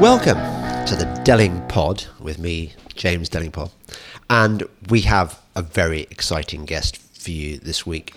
[0.00, 0.38] Welcome
[0.86, 3.70] to the Delingpod with me, James Delingpole,
[4.30, 8.14] and we have a very exciting guest for you this week,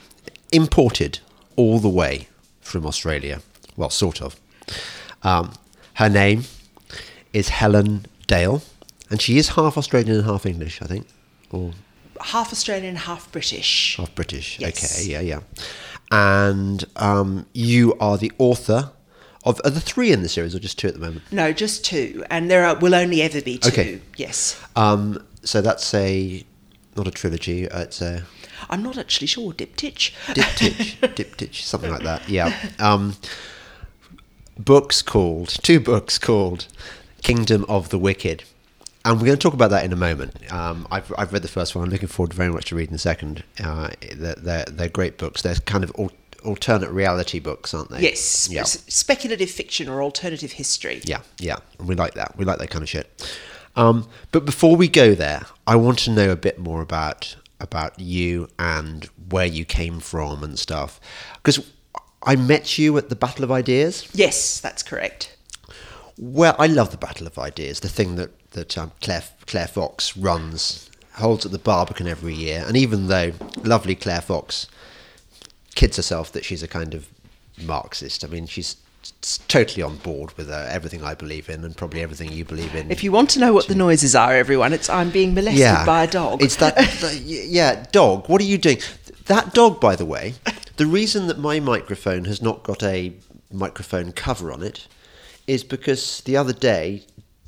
[0.54, 1.20] imported
[1.57, 2.30] all the way
[2.61, 3.41] from Australia.
[3.75, 4.39] Well, sort of.
[5.23, 5.52] Um,
[5.96, 6.46] her name
[7.34, 8.61] is Helen Dale,
[9.09, 11.05] and she is half Australian and half English, I think,
[11.52, 11.73] or
[12.21, 13.97] half Australian, half British.
[13.97, 14.57] half British.
[14.57, 15.02] Yes.
[15.02, 15.39] Okay, yeah, yeah.
[16.11, 18.92] And um, you are the author
[19.45, 21.23] of are the three in the series, or just two at the moment?
[21.31, 23.69] No, just two, and there are, will only ever be two.
[23.69, 24.02] Okay.
[24.17, 26.43] Yes, Um, so that's a
[26.95, 27.67] not a trilogy.
[27.69, 28.23] Uh, it's a
[28.69, 29.52] I'm not actually sure.
[29.52, 30.13] Diptych.
[30.33, 32.29] diptych, diptych, something like that.
[32.29, 32.53] Yeah.
[32.79, 33.16] Um,
[34.57, 36.67] books called two books called
[37.21, 38.44] Kingdom of the Wicked,
[39.03, 40.35] and we're going to talk about that in a moment.
[40.52, 41.83] Um, I've I've read the first one.
[41.83, 43.44] I'm looking forward very much to reading the second.
[43.61, 45.41] Uh, they're, they're they're great books.
[45.41, 46.11] They're kind of al-
[46.45, 48.02] alternate reality books, aren't they?
[48.02, 48.63] Yes, Yeah.
[48.63, 51.02] speculative fiction or alternative history.
[51.05, 52.38] Yeah, yeah, and we like that.
[52.38, 53.09] We like that kind of shit.
[53.75, 57.97] Um, but before we go there, I want to know a bit more about about
[58.00, 61.00] you and where you came from and stuff.
[61.35, 61.66] Because
[62.22, 64.07] I met you at the Battle of Ideas.
[64.13, 65.35] Yes, that's correct.
[66.17, 70.16] Well, I love the Battle of Ideas, the thing that that um, Claire Claire Fox
[70.16, 72.63] runs, holds at the Barbican every year.
[72.67, 73.31] And even though
[73.63, 74.67] lovely Claire Fox
[75.75, 77.07] kids herself that she's a kind of
[77.61, 78.77] Marxist, I mean, she's
[79.47, 82.89] totally on board with uh, everything I believe in and probably everything you believe in.
[82.89, 86.03] If you want to know what the noises are, everyone, it's I'm being molested by
[86.05, 86.41] a dog.
[86.41, 88.29] It's that, that- yeah, dog.
[88.29, 88.79] What are you doing?
[89.25, 90.35] That dog, by the way,
[90.77, 93.13] the reason that my microphone has not got a
[93.51, 94.88] microphone cover on it
[95.47, 97.03] is because the other day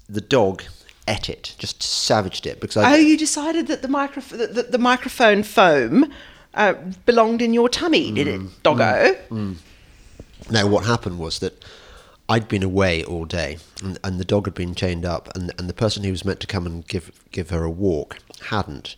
[0.07, 0.63] the dog
[1.07, 2.59] ate it, just savaged it.
[2.59, 6.11] Because I, Oh, you decided that the microphone, the, the, the microphone foam,
[6.55, 6.73] uh,
[7.05, 9.15] belonged in your tummy, did Mm, it, doggo?
[10.49, 11.63] Now, what happened was that
[12.29, 15.69] I'd been away all day, and, and the dog had been chained up, and, and
[15.69, 18.17] the person who was meant to come and give give her a walk
[18.49, 18.95] hadn't,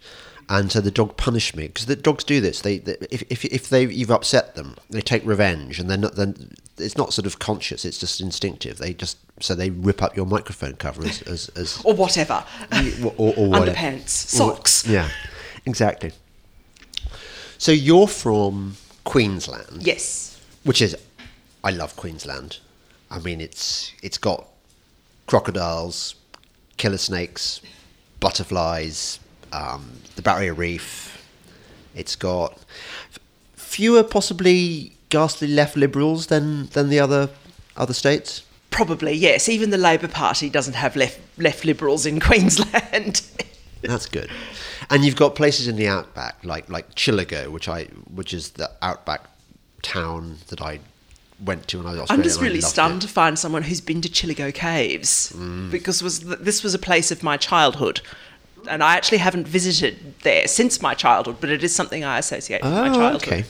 [0.50, 2.62] and so the dog punished me because the dogs do this.
[2.62, 6.16] They, they if, if if they you've upset them, they take revenge, and they're not
[6.16, 8.78] then it's not sort of conscious; it's just instinctive.
[8.78, 12.44] They just so they rip up your microphone cover as as, as Or whatever.
[13.04, 13.72] or, or, or whatever.
[13.78, 14.86] Underpants, socks.
[14.88, 15.10] yeah,
[15.66, 16.12] exactly.
[17.58, 20.40] So you're from Queensland Yes.
[20.64, 20.96] which is
[21.64, 22.60] I love Queensland.
[23.10, 24.46] I mean, it's it's got
[25.26, 26.16] crocodiles,
[26.78, 27.62] killer snakes,
[28.20, 29.20] butterflies,
[29.52, 31.14] um, the Barrier Reef.
[31.96, 32.54] It's got
[33.12, 33.20] f-
[33.56, 37.30] fewer, possibly ghastly left liberals than than the other
[37.76, 38.44] other states.
[38.70, 39.50] Probably, yes.
[39.50, 43.22] Even the Labour Party doesn't have left left liberals in Queensland.
[43.88, 44.30] That's good.
[44.90, 48.70] And you've got places in the outback, like like Chillagoe, which I which is the
[48.82, 49.22] outback
[49.82, 50.80] town that I
[51.44, 52.20] went to when I was Australian.
[52.22, 53.08] I'm just really stunned it.
[53.08, 55.70] to find someone who's been to Chillagoe Caves Mm.
[55.72, 58.02] because was th- this was a place of my childhood.
[58.70, 62.64] And I actually haven't visited there since my childhood, but it is something I associate
[62.64, 63.24] with my Oh, childhood.
[63.34, 63.46] okay.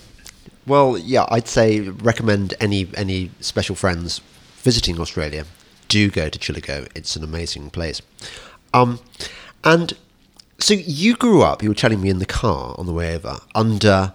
[0.68, 4.22] Well, yeah, I'd say recommend any any special friends
[4.64, 5.46] visiting Australia
[5.88, 6.88] do go to Chillagoe.
[6.94, 8.02] It's an amazing place.
[8.74, 9.00] Um,
[9.64, 9.94] and
[10.60, 11.62] so you grew up.
[11.62, 14.14] You were telling me in the car on the way over under.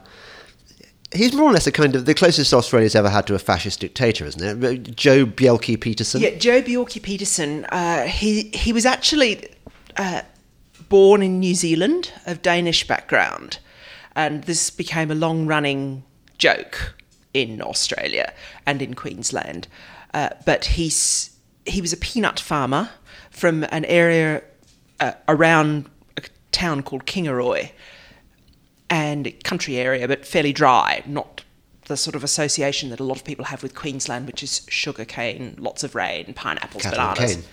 [1.15, 3.81] He's more or less a kind of the closest Australia's ever had to a fascist
[3.81, 4.97] dictator, isn't it?
[4.97, 6.23] Joh Bjelke-Petersen.
[6.23, 7.67] Yeah, Joh Bjelke-Petersen.
[7.67, 9.51] Uh, he he was actually
[9.97, 10.23] uh,
[10.89, 13.59] born in New Zealand of Danish background,
[14.17, 16.03] and this became a long running
[16.39, 16.95] joke
[17.35, 18.33] in Australia
[18.67, 19.69] and in Queensland.
[20.15, 21.31] Uh, but he's
[21.67, 22.91] he was a peanut farmer
[23.31, 24.43] from an area
[25.01, 25.89] uh, around
[26.53, 27.71] town called Kingaroy,
[28.93, 31.43] and country area, but fairly dry, not
[31.87, 35.07] the sort of association that a lot of people have with Queensland, which is sugar
[35.07, 37.37] cane, lots of rain, pineapples, Cattle and bananas.
[37.37, 37.45] cane.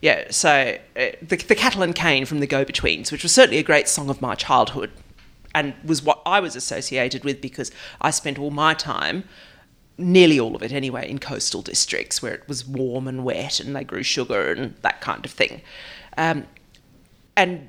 [0.00, 3.58] Yeah, so uh, the, the Cattle and Cane from the Go Betweens, which was certainly
[3.58, 4.90] a great song of my childhood
[5.54, 7.70] and was what I was associated with because
[8.00, 9.24] I spent all my time,
[9.96, 13.74] nearly all of it anyway, in coastal districts where it was warm and wet and
[13.74, 15.62] they grew sugar and that kind of thing.
[16.16, 16.46] Um,
[17.36, 17.68] and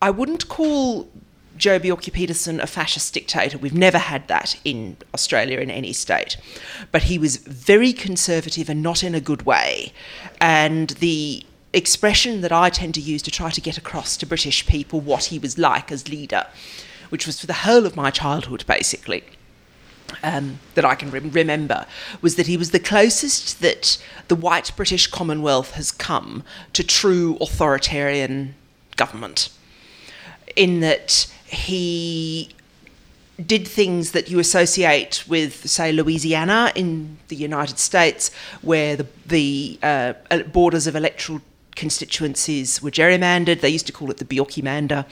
[0.00, 1.08] I wouldn't call
[1.56, 3.58] Joh Bjelke-Petersen a fascist dictator.
[3.58, 6.36] We've never had that in Australia in any state.
[6.92, 9.92] But he was very conservative and not in a good way.
[10.40, 14.66] And the expression that I tend to use to try to get across to British
[14.66, 16.46] people what he was like as leader,
[17.08, 19.24] which was for the whole of my childhood basically,
[20.22, 21.86] um, that I can rem- remember
[22.22, 27.36] was that he was the closest that the white British Commonwealth has come to true
[27.40, 28.54] authoritarian
[28.96, 29.50] government,
[30.58, 32.50] in that he
[33.46, 39.78] did things that you associate with, say, Louisiana in the United States, where the, the
[39.82, 40.12] uh,
[40.52, 41.40] borders of electoral
[41.76, 43.60] constituencies were gerrymandered.
[43.60, 45.04] They used to call it the Bjelkemander.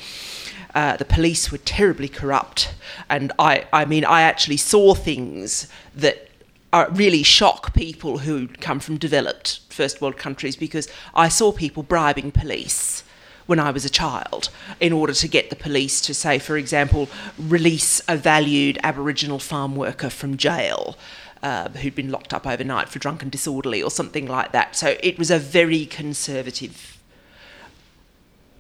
[0.75, 2.75] Uh, the police were terribly corrupt,
[3.09, 6.29] and I, I mean, I actually saw things that
[6.73, 11.85] are really shock people who come from developed first world countries because I saw people
[11.85, 13.05] bribing police
[13.47, 14.51] when I was a child
[14.81, 17.09] in order to get the police to, say, for example,
[17.39, 20.97] release a valued Aboriginal farm worker from jail.
[21.43, 24.75] Uh, who'd been locked up overnight for drunken disorderly or something like that.
[24.75, 26.99] So it was a very conservative,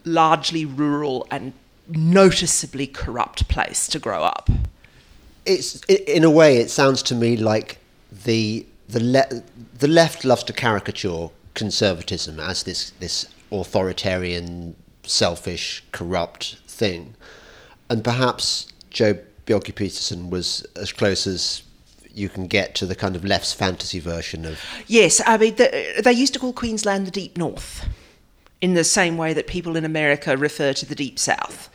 [0.04, 1.54] largely rural and
[1.88, 4.50] noticeably corrupt place to grow up.
[5.46, 7.78] It's in a way, it sounds to me like
[8.24, 9.42] the the le-
[9.78, 17.14] the left loves to caricature conservatism as this this authoritarian, selfish, corrupt thing.
[17.88, 21.62] And perhaps Joe Bjelke-Petersen was as close as
[22.12, 24.60] you can get to the kind of left's fantasy version of.
[24.86, 27.84] Yes, I mean, the, they used to call Queensland the Deep North
[28.60, 31.68] in the same way that people in America refer to the Deep South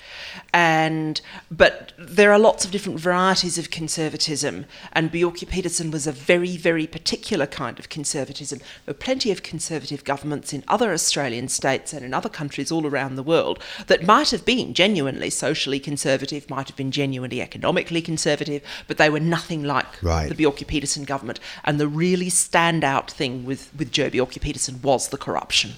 [0.53, 4.65] and but there are lots of different varieties of conservatism.
[4.93, 8.59] And Bjelke-Petersen was a very very particular kind of conservatism.
[8.85, 12.85] There are plenty of conservative governments in other Australian states and in other countries all
[12.85, 18.01] around the world that might have been genuinely socially conservative might have been genuinely economically
[18.01, 20.29] conservative but they were nothing like right.
[20.29, 21.39] the Bjelke-Petersen government.
[21.63, 25.73] And the really standout thing with with Joh Bjelke-Petersen was the corruption.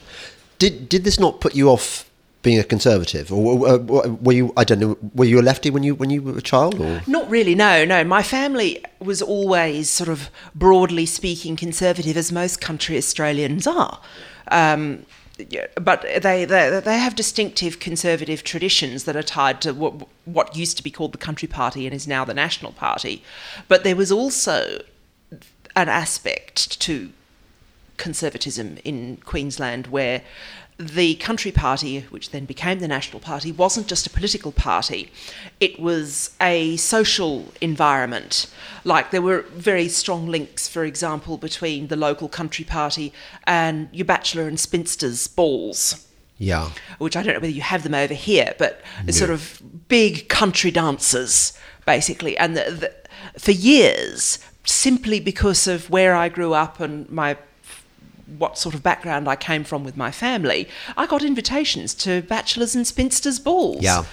[0.59, 2.09] Did did this not put you off
[2.43, 4.53] being a conservative, or were you?
[4.55, 4.97] I don't know.
[5.15, 6.79] Were you a lefty when you when you were a child?
[6.79, 7.01] Or?
[7.07, 7.55] Not really.
[7.55, 8.03] No, no.
[8.03, 13.99] My family was always sort of broadly speaking conservative, as most country Australians are.
[14.49, 15.05] Um,
[15.81, 20.77] but they, they they have distinctive conservative traditions that are tied to what what used
[20.77, 23.23] to be called the Country Party and is now the National Party.
[23.67, 24.83] But there was also
[25.75, 27.11] an aspect to
[27.97, 30.21] conservatism in Queensland where
[30.77, 35.11] the Country Party, which then became the National Party, wasn't just a political party,
[35.59, 38.51] it was a social environment.
[38.83, 43.13] Like there were very strong links, for example, between the local Country Party
[43.45, 46.07] and your bachelor and spinsters balls.
[46.37, 46.71] Yeah.
[46.97, 49.11] Which I don't know whether you have them over here, but no.
[49.11, 52.37] sort of big country dances, basically.
[52.37, 57.37] And the, the, for years, simply because of where I grew up and my
[58.37, 62.75] what sort of background I came from with my family, I got invitations to bachelors
[62.75, 63.81] and spinsters balls.
[63.81, 64.05] Yeah.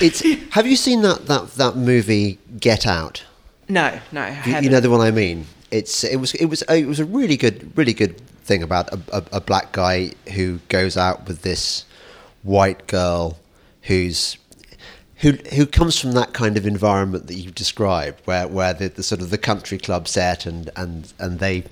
[0.00, 0.20] It's
[0.54, 3.24] have you seen that that that movie Get Out?
[3.68, 4.34] No, no.
[4.46, 5.46] You, you, know the one I mean.
[5.70, 8.92] It's it was it was oh, it was a really good really good thing about
[8.92, 11.84] a, a, a black guy who goes out with this
[12.42, 13.38] white girl
[13.82, 14.38] who's
[15.16, 19.02] who who comes from that kind of environment that you've described, where where the, the
[19.02, 21.64] sort of the country club set and and and they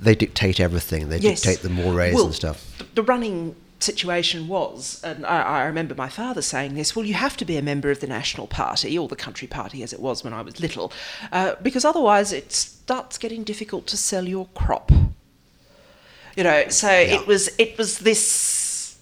[0.00, 1.08] they dictate everything.
[1.08, 1.42] They yes.
[1.42, 2.82] dictate the mores well, and stuff.
[2.94, 7.36] The running situation was, and I, I, remember my father saying this, well, you have
[7.38, 10.22] to be a member of the National Party, or the Country Party as it was
[10.22, 10.92] when I was little,
[11.32, 14.90] uh, because otherwise it starts getting difficult to sell your crop.
[16.36, 17.20] You know, so yeah.
[17.20, 18.98] it was it was this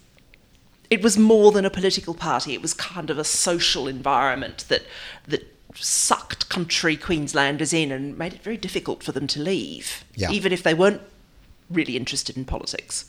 [0.90, 2.54] it was more than a political party.
[2.54, 4.82] It was kind of a social environment that
[5.26, 10.30] that sucked country Queenslanders in and made it very difficult for them to leave, yeah.
[10.30, 11.02] even if they weren't
[11.70, 13.04] really interested in politics.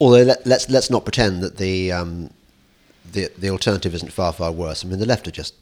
[0.00, 2.30] Although let, us let's, let's not pretend that the um,
[3.12, 4.84] the the alternative isn't far far worse.
[4.84, 5.54] I mean, the left are just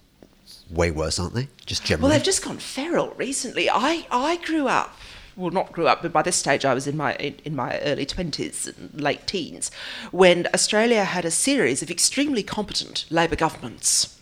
[0.71, 1.49] way worse, aren't they?
[1.67, 2.09] Just generally.
[2.09, 3.69] Well, they've just gone feral recently.
[3.71, 4.97] I I grew up.
[5.37, 7.79] Well, not grew up, but by this stage I was in my in, in my
[7.81, 9.71] early twenties and late teens,
[10.13, 14.19] when Australia had a series of extremely competent Labor governments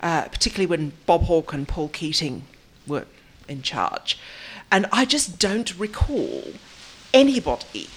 [0.00, 2.44] uh, particularly when Bob Hawke and Paul Keating
[2.86, 3.06] were
[3.48, 4.18] in charge.
[4.70, 6.44] And I just don't recall
[7.14, 7.88] anybody.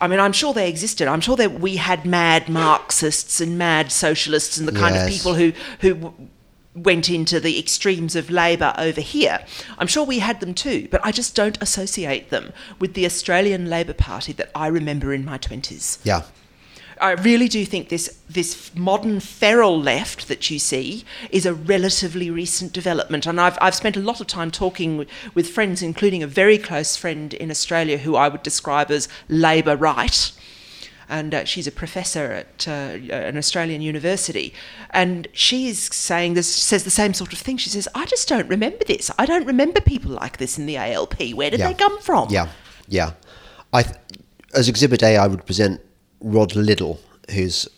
[0.00, 1.08] I mean, I'm sure they existed.
[1.08, 5.04] I'm sure that we had mad Marxists and mad socialists and the kind yes.
[5.04, 6.14] of people who who
[6.74, 9.44] went into the extremes of Labor over here.
[9.78, 13.68] I'm sure we had them too, but I just don't associate them with the Australian
[13.68, 15.98] Labor Party that I remember in my 20s.
[16.04, 16.22] Yeah,
[17.00, 22.30] I really do think this this modern feral left that you see is a relatively
[22.30, 26.22] recent development, and I've I've spent a lot of time talking with, with friends, including
[26.22, 30.32] a very close friend in Australia who I would describe as Labor right.
[31.10, 34.52] And uh, she's a professor at uh, an Australian university,
[34.90, 37.56] and she's saying this says the same sort of thing.
[37.56, 39.10] She says, "I just don't remember this.
[39.18, 41.18] I don't remember people like this in the ALP.
[41.32, 41.68] Where did yeah.
[41.68, 42.48] they come from?" Yeah,
[42.88, 43.12] yeah.
[43.72, 43.84] I,
[44.54, 45.80] as Exhibit A, I would present
[46.20, 47.68] Rod Liddle, who's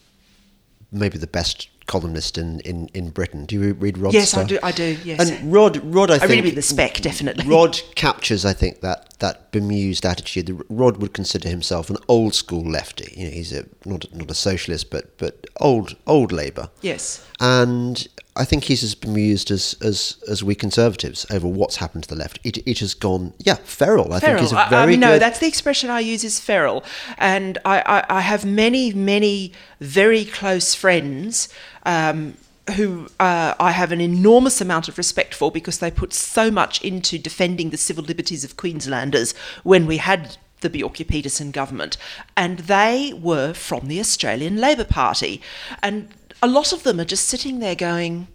[0.92, 3.47] maybe the best columnist in, in, in Britain.
[3.47, 4.44] Do you read Rod's Yes, stuff?
[4.44, 4.59] I do.
[4.62, 4.97] I do.
[5.04, 5.28] Yes.
[5.28, 7.47] And Rod, Rod, I, I think read the spec definitely.
[7.49, 10.62] Rod captures, I think, that that bemused attitude.
[10.68, 13.12] Rod would consider himself an old school lefty.
[13.16, 16.70] You know, he's a not not a socialist, but but old old Labour.
[16.80, 17.26] Yes.
[17.40, 18.06] And
[18.37, 22.14] I think he's as bemused as, as, as we conservatives over what's happened to the
[22.14, 22.38] left.
[22.44, 24.12] It, it has gone, yeah, feral.
[24.12, 25.22] I think is a very I, no, good.
[25.22, 26.84] that's the expression I use is feral.
[27.18, 31.49] And I, I, I have many, many very close friends
[31.84, 32.34] um,
[32.76, 36.80] who uh, I have an enormous amount of respect for because they put so much
[36.82, 39.34] into defending the civil liberties of Queenslanders
[39.64, 41.96] when we had the Bjelke-Petersen government.
[42.37, 45.42] And they were from the Australian Labor Party.
[45.82, 46.10] And
[46.42, 48.28] a lot of them are just sitting there going,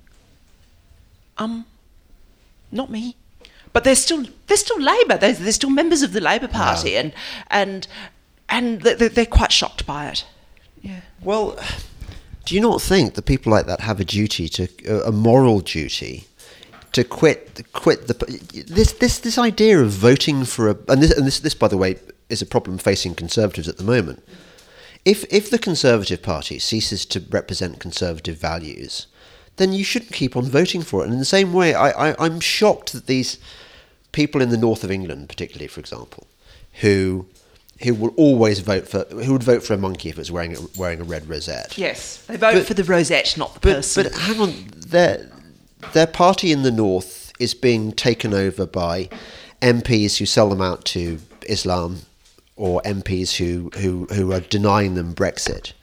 [1.38, 1.66] um,
[2.72, 3.16] not me.
[3.74, 5.18] But they're still they're still Labor.
[5.18, 7.14] They're, they're still members of the Labor Party, and
[7.50, 7.88] and
[8.48, 10.26] and they're, they're quite shocked by it.
[10.82, 11.02] Yeah.
[11.22, 11.60] Well,
[12.46, 16.26] do you not think that people like that have a duty to a moral duty
[16.94, 18.14] to quit quit the
[18.68, 21.76] this this this idea of voting for a and this and this this by the
[21.76, 21.98] way
[22.30, 24.24] is a problem facing conservatives at the moment.
[25.06, 29.08] If if the Conservative Party ceases to represent conservative values,
[29.58, 31.06] then you shouldn't keep on voting for it.
[31.06, 33.38] And in the same way, I, I I'm shocked that these
[34.12, 36.26] people in the north of England, particularly, for example,
[36.82, 37.28] who
[37.84, 40.56] who will always vote for who would vote for a monkey if it was wearing
[40.56, 41.78] a, wearing a red rosette.
[41.78, 42.18] Yes.
[42.26, 44.04] They vote But- for the rosette, not the But person.
[44.04, 45.30] but hang on, their
[45.94, 49.10] their party in the north is being taken over by
[49.62, 52.00] MPs who sell them out to Islam
[52.56, 55.74] or MPs who who, who are denying them Brexit.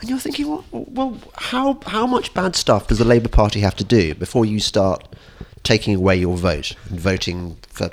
[0.00, 3.76] And you're thinking, well, well, how how much bad stuff does the Labour Party have
[3.76, 5.14] to do before you start
[5.62, 7.90] taking away your vote and voting for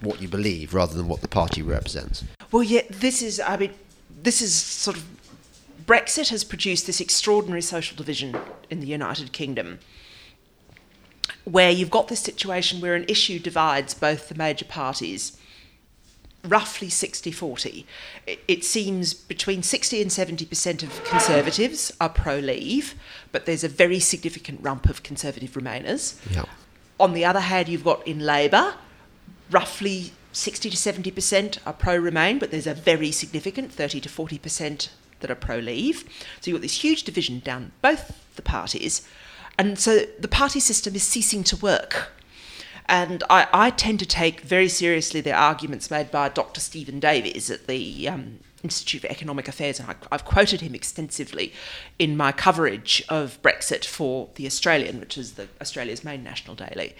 [0.00, 2.24] what you believe rather than what the party represents?
[2.52, 3.72] Well, yeah, this is, I mean,
[4.22, 5.04] this is sort of.
[5.84, 8.36] Brexit has produced this extraordinary social division
[8.70, 9.78] in the United Kingdom
[11.44, 15.38] where you've got this situation where an issue divides both the major parties
[16.48, 17.86] roughly 60 40.
[18.26, 22.94] It, it seems between 60 and 70% of Conservatives are pro leave,
[23.32, 26.16] but there's a very significant rump of Conservative Remainers.
[26.30, 26.44] Yeah.
[26.98, 28.74] On the other hand, you've got in Labor,
[29.50, 34.88] roughly 60 to 70% are pro Remain, but there's a very significant 30 to 40%
[35.20, 36.04] that are pro Leave.
[36.40, 39.06] So you've got this huge division down both the parties.
[39.58, 42.12] And so the party system is ceasing to work.
[42.88, 46.60] And I, I tend to take very seriously the arguments made by Dr.
[46.60, 51.52] Stephen Davies at the um, Institute for Economic Affairs, and I, I've quoted him extensively
[51.98, 56.94] in my coverage of Brexit for The Australian, which is the Australia's main national daily.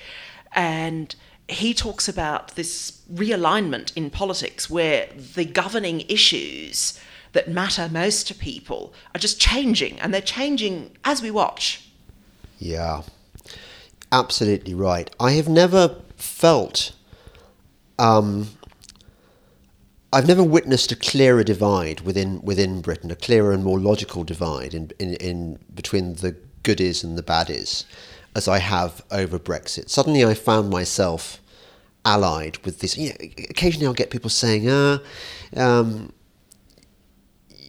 [0.52, 1.14] And
[1.48, 7.00] he talks about this realignment in politics where the governing issues
[7.32, 11.88] that matter most to people are just changing, and they're changing as we watch.
[12.58, 13.02] Yeah,
[14.12, 15.10] absolutely right.
[15.18, 16.92] I have never felt,
[17.98, 18.48] um,
[20.12, 24.74] I've never witnessed a clearer divide within within Britain, a clearer and more logical divide
[24.74, 27.84] in in, in between the goodies and the baddies,
[28.34, 29.90] as I have over Brexit.
[29.90, 31.40] Suddenly, I found myself
[32.04, 32.96] allied with this.
[32.96, 33.16] You know,
[33.50, 35.00] occasionally, I'll get people saying, "Ah."
[35.56, 36.12] Um,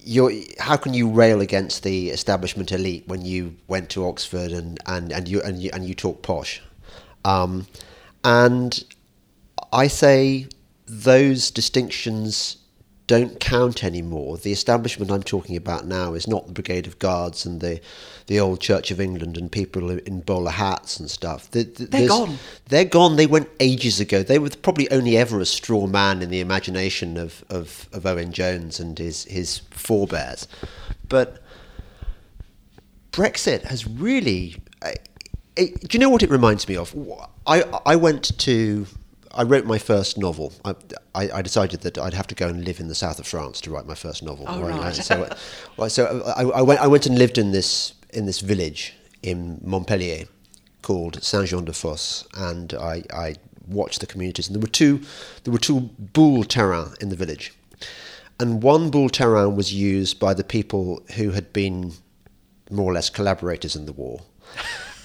[0.07, 4.79] you're, how can you rail against the establishment elite when you went to Oxford and,
[4.85, 6.61] and, and you and you and you talk posh?
[7.25, 7.67] Um,
[8.23, 8.83] and
[9.73, 10.47] I say
[10.85, 12.57] those distinctions
[13.07, 14.37] don't count anymore.
[14.37, 17.79] The establishment I'm talking about now is not the Brigade of Guards and the
[18.27, 21.49] the old Church of England and people in bowler hats and stuff.
[21.51, 22.37] The- the- They're gone.
[22.65, 23.15] They're gone.
[23.15, 24.21] They went ages ago.
[24.21, 28.33] They were probably only ever a straw man in the imagination of, of, of Owen
[28.33, 30.45] Jones and his, his forebears.
[31.07, 31.41] But
[33.13, 34.57] Brexit has really.
[35.55, 36.93] It- do you know what it reminds me of?
[37.47, 38.85] I, I went to.
[39.37, 40.51] I wrote my first novel.
[40.65, 40.75] I,
[41.13, 43.61] I, I decided that I'd have to go and live in the south of France
[43.61, 44.45] to write my first novel.
[44.47, 44.95] Oh, Right.
[44.95, 45.29] So,
[45.77, 46.81] well, so uh, I, I went.
[46.81, 50.25] I went and lived in this in this village in Montpellier
[50.81, 53.35] called Saint-Jean-de-Fos, and I, I
[53.67, 54.47] watched the communities.
[54.47, 55.01] And there were two
[55.43, 57.53] there were two boule terrain in the village,
[58.39, 61.93] and one boule terrain was used by the people who had been
[62.71, 64.21] more or less collaborators in the war.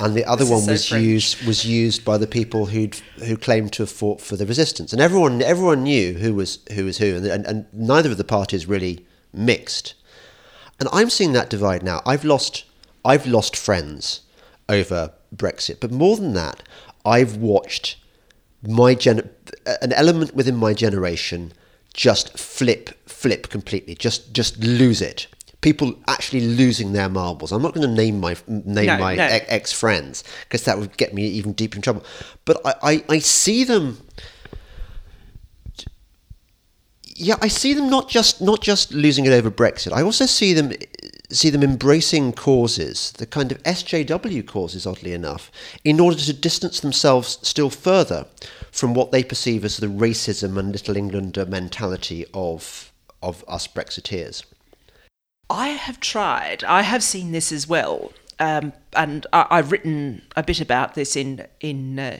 [0.02, 1.02] And the other one so was French.
[1.02, 4.92] used was used by the people who'd who claimed to have fought for the resistance,
[4.92, 8.24] and everyone everyone knew who was who was who, and, and, and neither of the
[8.24, 9.94] parties really mixed.
[10.80, 12.02] And I'm seeing that divide now.
[12.04, 12.64] I've lost
[13.04, 14.22] I've lost friends
[14.68, 16.62] over Brexit, but more than that,
[17.04, 17.96] I've watched
[18.62, 19.30] my gen
[19.80, 21.52] an element within my generation
[21.94, 25.26] just flip flip completely, just just lose it
[25.62, 27.52] people actually losing their marbles.
[27.52, 29.24] I'm not going to name my name No, my no.
[29.24, 32.04] ex friends because that would get me even deeper in trouble.
[32.44, 33.98] But I, I, I see them.
[37.14, 39.92] Yeah, I see them not just not just losing it over Brexit.
[39.92, 40.72] I also see them
[41.30, 45.50] see them embracing causes, the kind of SJW causes, oddly enough,
[45.82, 48.26] in order to distance themselves still further
[48.70, 52.92] from what they perceive as the racism and Little Englander mentality of
[53.22, 54.42] of us Brexiteers.
[55.52, 56.64] I have tried.
[56.64, 61.14] I have seen this as well, um, and I, I've written a bit about this
[61.14, 62.18] in in uh,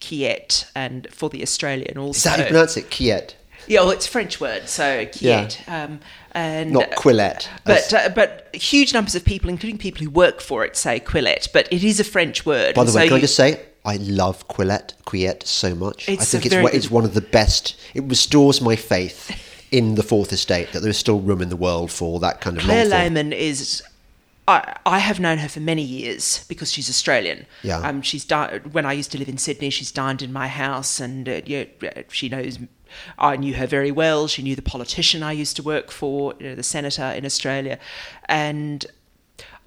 [0.00, 2.16] Kiet and for the Australian also.
[2.16, 2.90] Is that how you pronounce it?
[2.90, 3.34] Kiet,
[3.66, 5.68] Yeah, well, it's a French word, so Kiet.
[5.68, 6.00] Um,
[6.32, 7.48] and not Quillette.
[7.64, 11.52] But uh, but huge numbers of people, including people who work for it, say Quillette.
[11.52, 12.74] But it is a French word.
[12.74, 16.08] By the way, so can I just say I love Quillette, Quiet so much.
[16.08, 17.78] I It's think a it's very it's one of the best.
[17.94, 21.56] It restores my faith in the fourth estate that there is still room in the
[21.56, 22.86] world for that kind of Claire.
[22.86, 23.82] Lehmann is.
[24.48, 27.46] I, I have known her for many years because she's Australian.
[27.62, 27.78] Yeah.
[27.78, 29.70] Um, she's di- when I used to live in Sydney.
[29.70, 31.64] She's dined in my house, and uh, yeah,
[32.10, 32.58] she knows.
[33.18, 34.26] I knew her very well.
[34.26, 37.78] She knew the politician I used to work for, you know, the senator in Australia,
[38.28, 38.84] and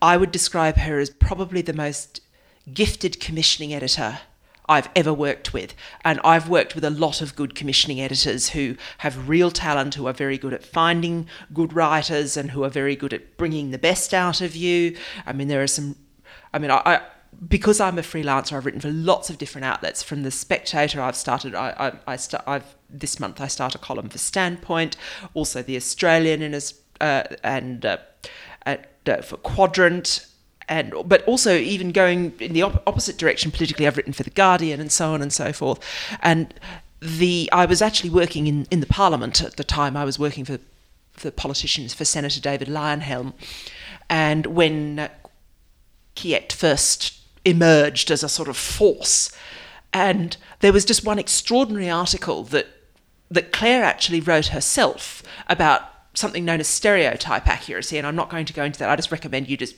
[0.01, 2.19] I would describe her as probably the most
[2.73, 4.19] gifted commissioning editor
[4.67, 5.73] I've ever worked with.
[6.03, 10.07] And I've worked with a lot of good commissioning editors who have real talent, who
[10.07, 13.77] are very good at finding good writers, and who are very good at bringing the
[13.77, 14.97] best out of you.
[15.25, 15.95] I mean, there are some,
[16.53, 16.81] I mean, I.
[16.85, 17.01] I
[17.47, 20.03] because I'm a freelancer, I've written for lots of different outlets.
[20.03, 21.55] From the Spectator, I've started.
[21.55, 22.43] I, I, I start.
[22.47, 24.95] I've this month I start a column for Standpoint,
[25.33, 27.97] also the Australian, and uh, and uh,
[28.65, 30.25] at, uh, for Quadrant,
[30.73, 33.85] and but also even going in the op- opposite direction politically.
[33.85, 35.79] I've written for the Guardian and so on and so forth.
[36.21, 36.51] And
[36.99, 39.95] the I was actually working in in the Parliament at the time.
[39.95, 40.57] I was working for
[41.11, 43.33] for politicians for Senator David Leyonhjelm,
[44.09, 45.09] and when uh,
[46.15, 49.31] Kiet first emerged as a sort of force.
[49.95, 52.65] And there was just one extraordinary article that
[53.29, 55.81] that Claire actually wrote herself about
[56.15, 58.89] something known as stereotype accuracy, and I'm not going to go into that.
[58.89, 59.75] I just recommend you just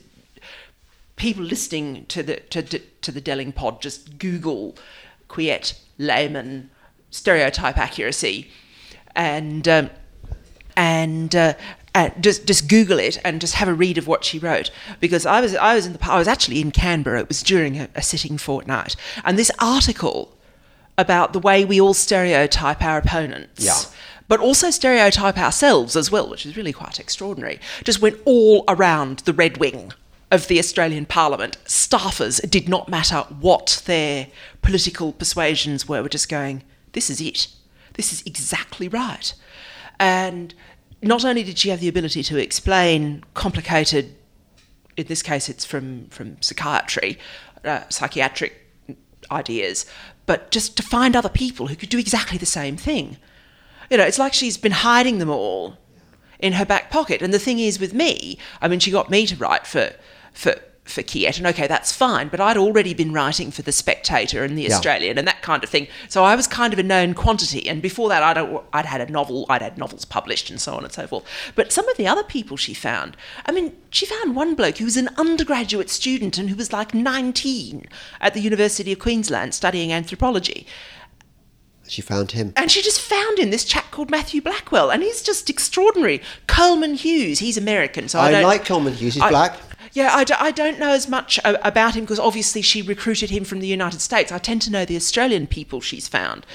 [1.16, 4.76] people listening to the to, to, the Delingpod just Google
[5.28, 6.70] Quiet Lehmann
[7.10, 8.50] stereotype accuracy,
[9.16, 9.90] and um,
[10.76, 11.54] and uh,
[11.94, 15.26] uh, just just Google it and just have a read of what she wrote because
[15.26, 17.22] I was I was in the I was actually in Canberra.
[17.22, 20.36] It was during a, a sitting fortnight, and this article
[20.98, 23.64] about the way we all stereotype our opponents.
[23.66, 23.80] Yeah.
[24.28, 27.60] But also stereotype ourselves as well, which is really quite extraordinary.
[27.84, 29.94] Just went all around the Red Wing
[30.32, 31.58] of the Australian Parliament.
[31.66, 34.28] Staffers it did not matter what their
[34.62, 37.48] political persuasions were, were just going, this is it.
[37.94, 39.34] This is exactly right.
[40.00, 40.54] And
[41.02, 44.16] not only did she have the ability to explain complicated,
[44.98, 47.18] in this case it's from, from psychiatry,
[47.64, 48.54] uh, psychiatric
[49.32, 49.86] ideas,
[50.26, 53.18] but just to find other people who could do exactly the same thing.
[53.90, 55.78] You know, it's like she's been hiding them all
[56.40, 57.22] in her back pocket.
[57.22, 59.92] And the thing is with me, I mean, she got me to write for
[60.36, 62.28] for for Kiet, and okay, that's fine.
[62.28, 64.76] But I'd already been writing for the Spectator and the Yeah.
[64.76, 67.68] Australian and that kind of thing, so I was kind of a known quantity.
[67.68, 68.38] And before that, I'd
[68.72, 71.24] I'd had a novel, I'd had novels published, and so on and so forth.
[71.56, 73.18] But some of the other people she found,
[73.48, 76.94] I mean, she found one bloke who was an undergraduate student and who was like
[76.94, 77.88] 19
[78.22, 80.68] at the University of Queensland studying anthropology.
[81.88, 82.54] She found him.
[82.56, 86.22] And she just found him this chap called Matthew Blackwell, and he's just extraordinary.
[86.48, 89.16] Coleman Hughes, he's American, so I, I like Coleman Hughes.
[89.16, 89.58] He's I- black.
[89.96, 93.46] Yeah, I, do, I don't know as much about him because obviously she recruited him
[93.46, 94.30] from the United States.
[94.30, 96.46] I tend to know the Australian people she's found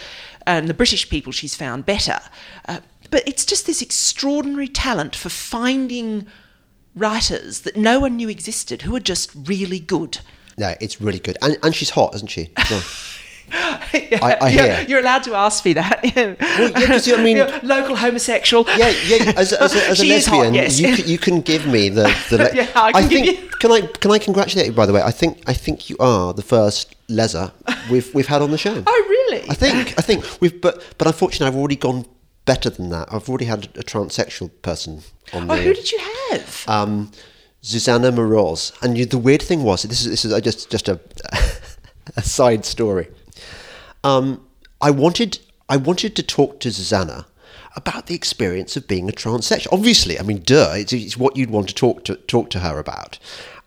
[0.47, 2.21] and the British people she's found better.
[2.69, 6.27] Uh, but it's just this extraordinary talent for finding
[6.95, 10.19] writers that no one knew existed who are just really good.
[10.59, 12.51] No, it's really good, and and she's hot, isn't she?
[12.71, 12.81] Yeah.
[13.93, 14.87] Yeah, I- I you're, hear.
[14.89, 16.01] you're allowed to ask me that.
[16.17, 18.65] yeah, 'cause, I mean- You're local homosexual.
[18.77, 19.33] Yeah, yeah.
[19.37, 20.79] As, a- as, a, as a is hot, lesbian, yes.
[20.81, 22.05] you can, you can give me the.
[22.31, 23.41] the le- Yeah, I can give think.
[23.43, 24.73] you- Can I can I congratulate you?
[24.73, 27.51] By the way, I think I think you are the first leser
[27.91, 28.83] we've we've had on the show.
[28.87, 29.43] Oh, really?
[29.51, 32.07] I think I think we've but but unfortunately I've already gone
[32.47, 33.13] better than that.
[33.13, 35.03] I've already had a transsexual person
[35.35, 35.63] on Oh, the.
[35.63, 35.99] who did you
[36.31, 36.65] have?
[36.69, 37.11] um,
[37.63, 38.73] Susanna Moroz.
[38.83, 40.99] And you, the weird thing was, this is this is just just a
[42.17, 43.09] a side story.
[44.05, 44.47] Um,
[44.81, 47.27] I wanted I wanted to talk to Susanna
[47.77, 49.73] about the experience of being a transsexual.
[49.73, 52.79] Obviously, I mean, duh, it's, it's what you'd want to talk to talk to her
[52.79, 53.19] about,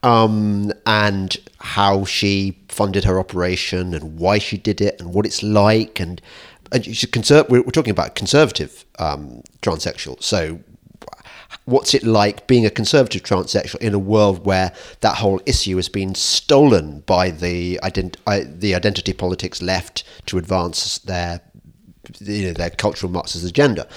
[0.02, 5.43] um, and how she funded her operation and why she did it and what it's
[5.43, 6.22] like and.
[6.72, 10.60] And conser- we're, we're talking about conservative um, transsexual, so
[11.66, 15.89] what's it like being a conservative transsexual in a world where that whole issue has
[15.89, 21.42] been stolen by the ident- I, the identity politics left to advance their
[22.20, 23.88] you know their cultural Marxist agenda.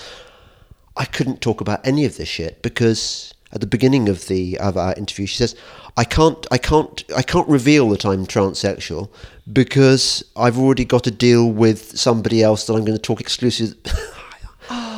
[0.97, 4.77] I couldn't talk about any of this shit because at the beginning of the of
[4.77, 5.55] our interview she says
[5.97, 9.11] I can't I can't I can't reveal that I'm transsexual
[9.53, 13.77] because I've already got a deal with somebody else that I'm going to talk exclusively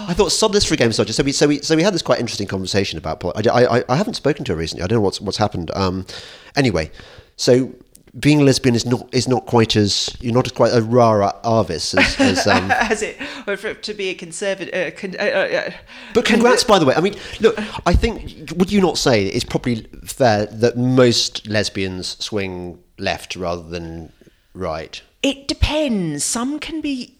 [0.09, 1.12] I thought sod this for a game soldier.
[1.12, 3.21] So we so we so we had this quite interesting conversation about.
[3.21, 4.83] poli- I, I, I haven't spoken to her recently.
[4.83, 5.71] I don't know what's what's happened.
[5.75, 6.07] Um,
[6.57, 6.90] anyway,
[7.37, 7.75] so
[8.18, 11.94] being lesbian is not is not quite as you're not as quite a rara avis
[11.94, 14.75] as, as um, As it, or for, to be a conservative.
[14.75, 15.71] Uh, con, uh, uh,
[16.14, 16.94] But congrats, by the way.
[16.94, 22.16] I mean, look, I think would you not say it's probably fair that most lesbians
[22.25, 24.12] swing left rather than
[24.55, 25.03] right?
[25.23, 26.25] It depends.
[26.25, 27.17] Some can be.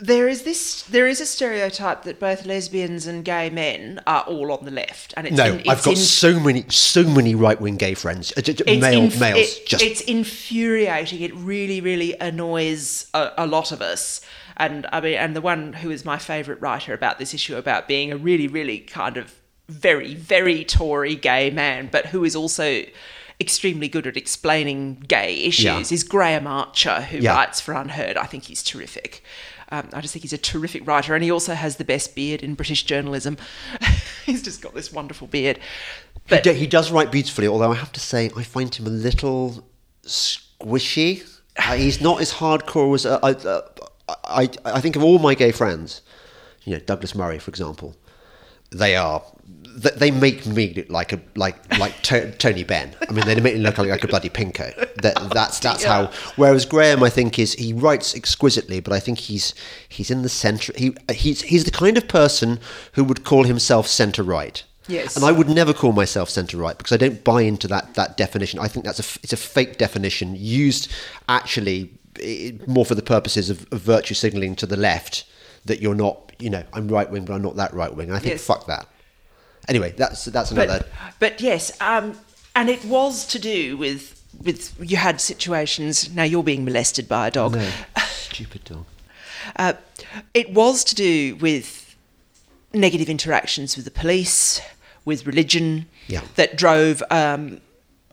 [0.00, 0.82] There is this.
[0.82, 5.12] There is a stereotype that both lesbians and gay men are all on the left,
[5.16, 7.94] and it's No, in, it's I've got in- so many so many right wing gay
[7.94, 9.38] friends, uh, it's male inf- males.
[9.56, 11.20] it- just it's infuriating.
[11.20, 14.20] It really, really annoys a, a lot of us.
[14.56, 17.88] And I mean, and the one who is my favourite writer about this issue about
[17.88, 19.34] being a really, really kind of
[19.68, 22.84] very, very Tory gay man, but who is also
[23.40, 25.78] extremely good at explaining gay issues Yeah.
[25.80, 27.34] is Graeme Archer, who Yeah.
[27.34, 28.16] writes for UnHerd.
[28.16, 29.22] I think he's terrific.
[29.70, 32.42] Um, I just think he's a terrific writer, and he also has the best beard
[32.42, 33.36] in British journalism.
[34.24, 35.58] he's just got this wonderful beard.
[36.28, 38.86] But he, do- he does write beautifully, although I have to say I find him
[38.86, 39.64] a little
[40.04, 41.26] squishy.
[41.56, 43.60] Uh, he's not as hardcore as uh, I, uh,
[44.24, 44.48] I.
[44.64, 46.02] I think of all my gay friends,
[46.64, 47.94] you know, Douglas Murray, for example.
[48.70, 49.22] They are.
[49.82, 52.94] Th- They make me look like a like like to, Tony Benn.
[53.08, 54.74] I mean, they make me look like, like a bloody pinko.
[55.02, 56.10] That, that's that's how.
[56.36, 59.54] Whereas Graeme, I think, is he writes exquisitely, but I think he's
[59.88, 60.72] he's in the centre.
[60.76, 62.58] He he's he's the kind of person
[62.94, 64.62] who would call himself centre right.
[64.88, 65.16] Yes.
[65.16, 68.16] And I would never call myself centre right because I don't buy into that that
[68.16, 68.58] definition.
[68.58, 70.90] I think that's a it's a fake definition used
[71.28, 71.90] actually
[72.22, 75.24] eh, more for the purposes of, of virtue signalling to the left
[75.66, 78.10] that you're not you know I'm right wing but I'm not that right wing.
[78.10, 78.44] I think Yes.
[78.46, 78.86] fuck that.
[79.68, 80.78] Anyway, that's that's another.
[80.80, 82.18] but, but yes, um,
[82.56, 86.12] and it was to do with with you had situations.
[86.14, 87.52] Now you're being molested by a dog.
[87.54, 87.70] no,
[88.06, 88.84] stupid dog.
[89.56, 89.72] Uh,
[90.34, 91.94] it was to do with
[92.72, 94.60] negative interactions with the police,
[95.04, 96.20] with religion, Yeah.
[96.36, 97.60] that drove um,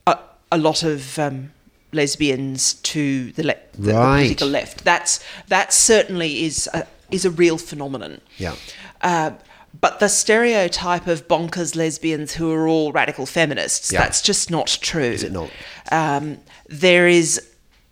[0.08, 0.18] a,
[0.52, 1.52] a lot of um,
[1.92, 4.84] lesbians to the, le- the, the political left.
[4.86, 8.22] That's that certainly is a, is a real phenomenon.
[8.38, 8.56] Yeah.
[9.02, 9.32] Uh,
[9.82, 14.02] but the stereotype of bonkers lesbians who are all radical feminists, Yeah.
[14.02, 15.02] that's just not true.
[15.04, 15.50] Is it not?
[15.92, 17.42] Um, there is,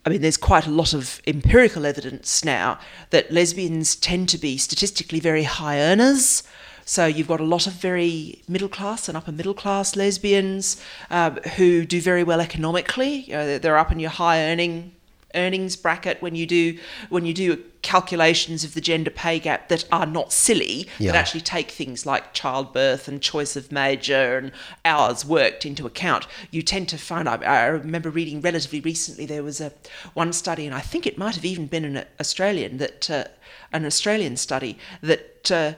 [0.06, 4.58] I mean, there's quite a lot of empirical evidence now that lesbians tend to be
[4.58, 6.44] statistically very high earners.
[6.86, 10.78] So you've got a lot of very middle class and upper middle class lesbians
[11.10, 13.22] um, who do very well economically.
[13.28, 14.92] You know, they're- they're up in your high earning
[15.36, 16.78] earnings bracket when you do
[17.10, 21.12] when you do calculations of the gender pay gap that are not silly Yeah.
[21.12, 24.52] that actually take things like childbirth and choice of major and
[24.86, 29.44] hours worked into account you tend to find I, I remember reading relatively recently there
[29.44, 29.74] was a
[30.14, 33.26] one study and I think it might have even been an Australian that uh,
[33.72, 35.74] an Australian study that uh,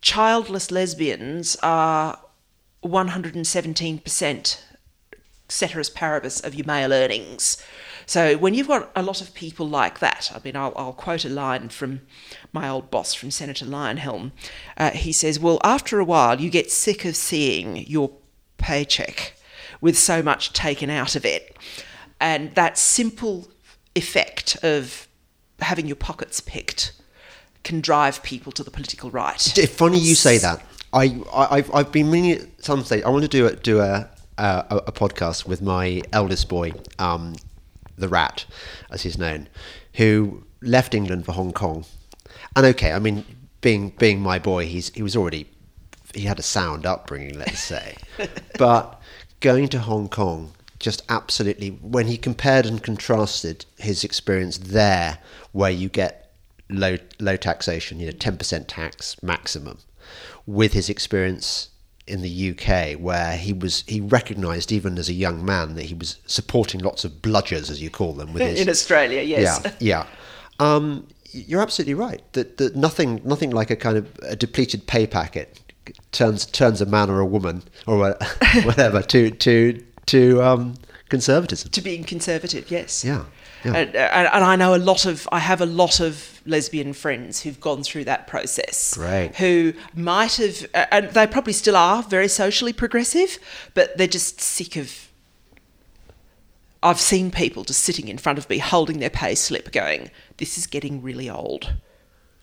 [0.00, 2.18] childless lesbians are
[2.84, 4.58] 117%
[5.48, 7.62] ceteris paribus of your male earnings.
[8.06, 11.24] So when you've got a lot of people like that, I mean, I'll, I'll quote
[11.24, 12.02] a line from
[12.52, 14.32] my old boss, from Senator Leyonhjelm.
[14.76, 18.10] Uh, he says, "Well, after a while, you get sick of seeing your
[18.58, 19.36] paycheck
[19.80, 21.56] with so much taken out of it,
[22.20, 23.48] and that simple
[23.94, 25.08] effect of
[25.60, 26.92] having your pockets picked."
[27.62, 29.56] Can drive people to the political right.
[29.56, 30.62] It's funny you say that.
[30.92, 33.02] I, I I've, I've been meaning at some stage.
[33.04, 37.36] I want to do a do a a, a podcast with my eldest boy, um,
[37.96, 38.44] the Rat,
[38.90, 39.48] as he's known,
[39.94, 41.84] who left England for Hong Kong.
[42.56, 43.24] And okay, I mean,
[43.60, 45.48] being being my boy, he's he was already
[46.14, 47.96] he had a sound upbringing, let's say,
[48.58, 49.00] but
[49.40, 55.18] going to Hong Kong just absolutely when he compared and contrasted his experience there,
[55.52, 56.32] where you get
[56.68, 59.78] low low taxation, you know, ten percent tax maximum,
[60.46, 61.70] with his experience
[62.06, 65.94] in the UK, where he was he recognised even as a young man that he
[65.94, 69.60] was supporting lots of bludgers, as you call them, with his In Australia, yes.
[69.64, 70.06] yeah, yeah.
[70.58, 72.22] Um, you're absolutely right.
[72.34, 75.58] That that nothing nothing like a kind of a depleted pay packet
[76.12, 78.14] turns turns a man or a woman or wha-
[78.64, 80.74] whatever to to to um,
[81.08, 81.70] conservatism.
[81.70, 83.04] to being conservative, yes.
[83.04, 83.24] Yeah.
[83.64, 83.74] Yeah.
[83.74, 86.92] And, uh, and, and I know a lot of, I have a lot of lesbian
[86.92, 88.94] friends who've gone through that process.
[88.94, 89.34] Great.
[89.36, 93.38] Who might have, uh, and they probably still are very socially progressive,
[93.72, 95.08] but they're just sick of.
[96.82, 100.58] I've seen people just sitting in front of me holding their pay slip going, this
[100.58, 101.72] is getting really old.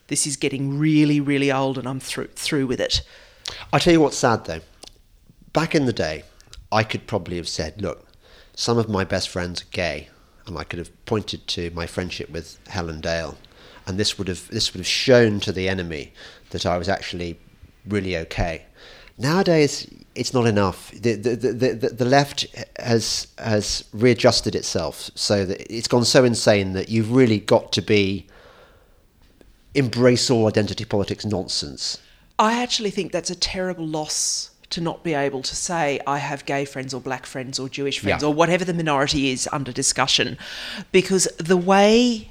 [0.08, 3.04] This is getting really, really old and I'm through, through with it.
[3.72, 4.62] I tell you what's sad though.
[5.54, 6.24] Back in the day,
[6.72, 8.08] I could probably have said, look,
[8.56, 10.10] some of my best friends are gay,
[10.52, 13.38] and I could have pointed to my friendship with Helen Dale,
[13.88, 16.14] and this would have this would have shown to the enemy
[16.52, 17.40] that I was actually
[17.88, 18.66] really okay.
[19.18, 20.92] Nowadays, it's not enough.
[20.92, 22.46] The, the, the, the, left
[22.80, 27.82] has has readjusted itself so that it's gone so insane that you've really got to
[27.82, 28.28] be
[29.74, 31.98] embrace all identity politics nonsense.
[32.38, 36.46] I actually think that's a terrible loss to not be able to say I have
[36.46, 38.30] gay friends or black friends or Jewish friends Yeah.
[38.30, 40.38] or whatever the minority is under discussion
[40.92, 42.30] because the way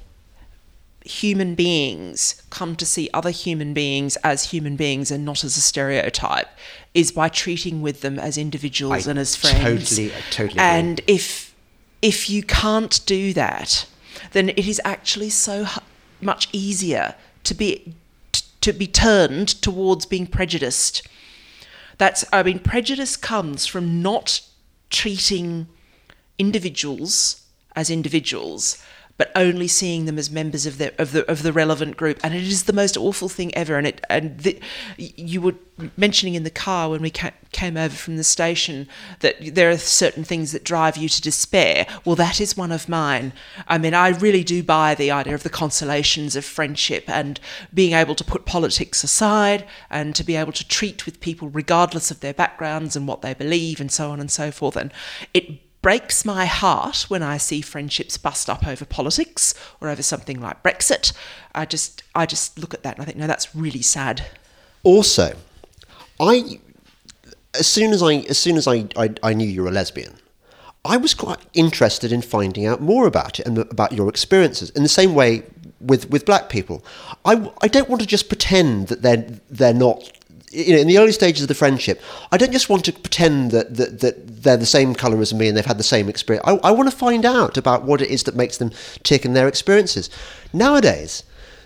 [1.03, 5.61] human beings come to see other human beings as human beings and not as a
[5.61, 6.47] stereotype
[6.93, 9.89] is by treating with them as individuals I and as friends.
[9.89, 10.59] totally- totally agree.
[10.63, 11.53] And if
[12.01, 13.85] if you can't do that,
[14.31, 15.67] then it is actually so
[16.19, 17.93] much easier to be
[18.61, 21.01] to be turned towards being prejudiced.
[22.01, 24.41] That's I mean prejudice comes from not
[24.89, 25.67] treating
[26.39, 27.43] individuals
[27.75, 28.83] as individuals
[29.17, 32.19] but only seeing them as members of the of the of the relevant group.
[32.23, 33.77] And it is the most awful thing ever.
[33.77, 34.59] And it and the,
[34.97, 35.55] you were
[35.97, 38.87] mentioning in the car when we ca- came over from the station
[39.21, 41.87] that there are certain things that drive you to despair.
[42.05, 43.33] Well that is one of mine.
[43.67, 47.39] I mean i really do buy the idea of the consolations of friendship and
[47.73, 52.11] being able to put politics aside and to be able to treat with people regardless
[52.11, 54.75] of their backgrounds and what they believe and so on and so forth.
[54.75, 54.91] And
[55.33, 60.39] it breaks my heart when I see friendships bust up over politics or over something
[60.39, 61.13] like Brexit.
[61.53, 64.25] I just I just look at that and I think, no, that's really sad.
[64.83, 65.35] Also,
[66.19, 66.59] I
[67.57, 70.15] as soon as I as soon as I, I, I knew you were a lesbian,
[70.85, 74.69] I was quite interested in finding out more about it and about your experiences.
[74.71, 75.43] In the same way
[75.79, 76.83] with with black people,
[77.25, 80.11] I, I don't want to just pretend that they're they're not.
[80.51, 83.51] You know, in the early stages of the friendship, I don't just want to pretend
[83.51, 86.45] that, that, that they're the same colour as me and they've had the same experience.
[86.45, 88.71] I, I want to find out about what it is that makes them
[89.03, 90.09] tick in their experiences.
[90.51, 91.23] Nowadays,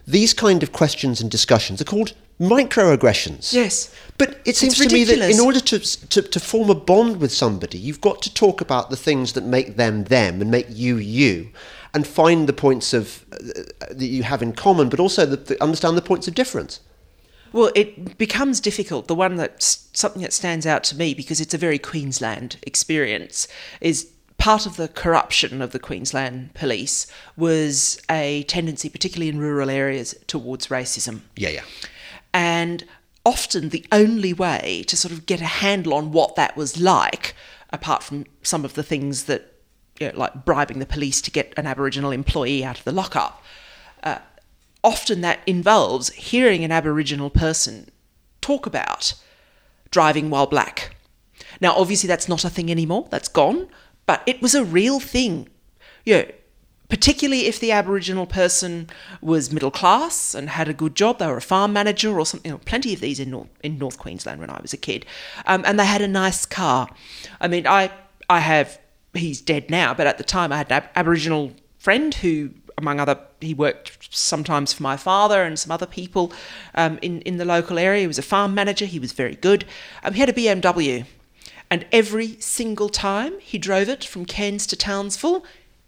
[0.07, 3.53] these kind of questions and discussions are called microaggressions.
[3.53, 3.93] Yes.
[4.17, 7.31] But it seems to me that in order to, to to form a bond with
[7.31, 10.97] somebody, you've got to talk about the things that make them them and make you
[10.97, 11.49] you,
[11.93, 15.63] and find the points of uh, that you have in common, but also the, the,
[15.63, 16.81] understand the points of difference.
[17.53, 19.07] Well, it becomes difficult.
[19.07, 23.47] The one that's something that stands out to me because it's a very Queensland experience
[23.79, 29.69] is part of the corruption of the Queensland police was a tendency, particularly in rural
[29.69, 31.21] areas, towards racism.
[31.35, 31.63] Yeah, yeah.
[32.33, 32.85] And
[33.25, 37.33] often the only way to sort of get a handle on what that was like,
[37.71, 39.53] apart from some of the things that,
[39.99, 43.41] you know, like bribing the police to get an Aboriginal employee out of the lockup,
[44.03, 44.19] uh,
[44.85, 47.89] often that involves hearing an Aboriginal person
[48.39, 49.13] talk about
[49.89, 50.95] driving while black.
[51.59, 53.67] Now, obviously, that's not a thing anymore, that's gone,
[54.05, 55.49] but it was a real thing.
[56.05, 56.25] You know,
[56.87, 58.89] particularly if the Aboriginal person
[59.21, 62.51] was middle class and had a good job, they were a farm manager or something.
[62.51, 65.05] You know, plenty of these in North, in North Queensland when I was a kid,
[65.47, 66.89] um, and they had a nice car.
[67.41, 67.91] I mean, I
[68.29, 68.79] I have
[69.13, 72.99] he's dead now, but at the time I had an Ab- Aboriginal friend who, among
[72.99, 76.33] other, he worked sometimes for my father and some other people
[76.75, 78.01] um, in in the local area.
[78.01, 78.85] He was a farm manager.
[78.85, 79.65] He was very good.
[80.03, 81.05] Um, he had a BMW.
[81.71, 85.43] And every single time he drove it from Cairns to Townsville,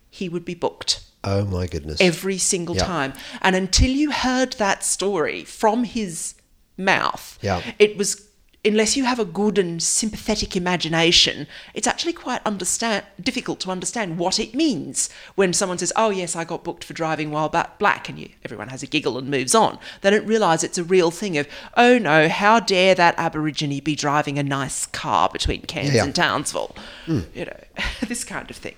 [0.10, 2.02] he would be booked Oh my goodness.
[2.02, 2.86] every single Yeah.
[2.86, 3.13] time.
[3.41, 6.34] And until you heard that story from his
[6.78, 7.62] mouth, Yeah.
[7.78, 8.27] it was
[8.67, 14.17] unless you have a good and sympathetic imagination, it's actually quite understand difficult to understand
[14.17, 18.10] what it means when someone says, "Oh yes, I got booked for driving while black,"
[18.10, 19.80] and you everyone has a giggle and moves on.
[20.01, 21.38] They don't realise it's a real thing.
[21.38, 26.03] Of oh no, how dare that Aborigine be driving a nice car between Cairns Yeah.
[26.03, 26.75] and Townsville?
[27.06, 27.21] Hmm.
[27.34, 27.60] You know,
[28.08, 28.75] this kind of thing.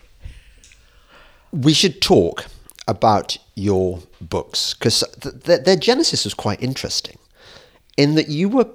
[1.51, 2.45] we should talk
[2.87, 7.17] about your books because th- th- their genesis was quite interesting
[7.97, 8.67] in that you were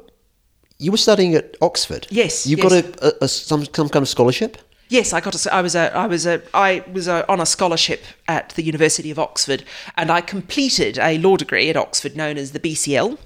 [0.78, 2.06] you were studying at Oxford.
[2.10, 2.62] Yes, You yes.
[2.62, 4.58] got a, a, a some some kind of scholarship.
[4.88, 5.34] Yes, I got.
[5.46, 5.96] A, I was a.
[5.96, 6.42] I was a.
[6.52, 9.64] I was a, on a scholarship at the University of Oxford,
[9.96, 13.18] and I completed a law degree at Oxford known as the BCL,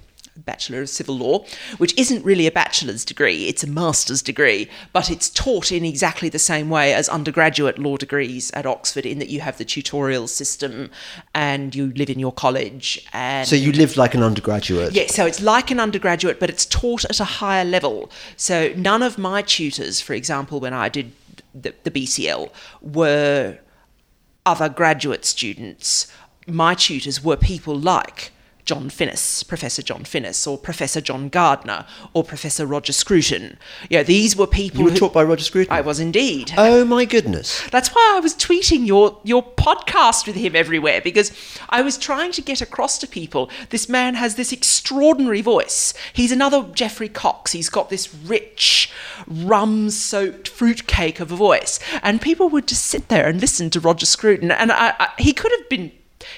[0.45, 1.45] Bachelor of Civil Law,
[1.79, 6.29] which isn't really a bachelor's degree, it's a master's degree, but it's taught in exactly
[6.29, 10.27] the same way as undergraduate law degrees at Oxford, in that you have the tutorial
[10.29, 10.91] system
[11.35, 13.05] and you live in your college.
[13.13, 14.93] And So you live like an undergraduate.
[14.93, 18.11] yeah, so it's like an undergraduate, but it's taught at a higher level.
[18.37, 21.13] So none of my tutors, for example, when I did
[21.55, 23.59] the, the BCL, were
[24.47, 26.11] other graduate students.
[26.47, 28.31] My tutors were people like
[28.69, 33.59] John Finnis, Professor John Finnis, or Professor John Gardner, or Professor Roger Scruton.
[33.89, 35.73] You know, these were people You were who- taught by Roger Scruton.
[35.73, 36.53] I was indeed.
[36.59, 37.63] Oh my goodness.
[37.71, 41.33] That's why I was tweeting your your podcast with him everywhere because
[41.71, 45.95] I was trying to get across to people this man has this extraordinary voice.
[46.13, 47.53] He's another Geoffrey Cox.
[47.53, 48.91] He's got this rich,
[49.27, 54.05] rum-soaked fruitcake of a voice, and people would just sit there and listen to Roger
[54.07, 55.93] Scruton, and I, I, he could have been.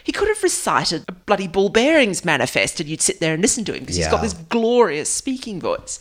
[0.04, 3.64] He could have recited a bloody ball bearings manifest, and you'd sit there and listen
[3.64, 6.00] to him because he's got this glorious speaking voice.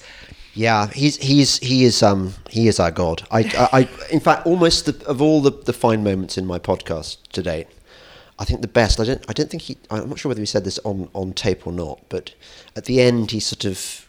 [0.54, 3.23] Yeah, he's he's he is um he is our god.
[3.32, 6.60] I I, I in fact almost the, of all the, the fine moments in my
[6.60, 7.67] podcast to date,
[8.39, 8.99] I think the best.
[8.99, 9.78] I don't I don't think he.
[9.91, 12.34] I'm not sure whether he said this on on tape or not, but
[12.75, 14.08] at the end he sort of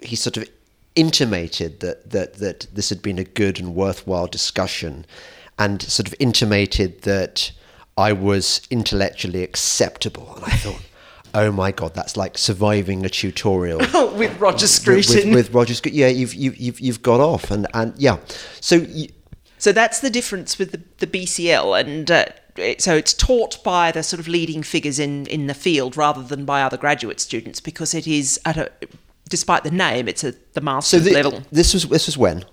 [0.00, 0.48] he sort of
[0.94, 5.06] intimated that that that this had been a good and worthwhile discussion,
[5.58, 7.52] and sort of intimated that
[7.96, 10.80] I was intellectually acceptable, and I thought.
[11.36, 11.94] Oh my God!
[11.94, 13.78] That's like surviving a tutorial
[14.16, 15.30] with Roger with, Scruton.
[15.30, 15.98] with, with Roger Scruton.
[15.98, 18.18] Yeah, you've, you've you've you've got off, and and yeah.
[18.60, 19.08] So you,
[19.58, 22.26] So that's the difference with the, the BCL, and uh,
[22.56, 26.22] it, so it's taught by the sort of leading figures in, in the field rather
[26.22, 28.70] than by other graduate students because it is at a,
[29.28, 31.42] despite the name, it's at the so master's the, level.
[31.50, 32.44] this was this was when?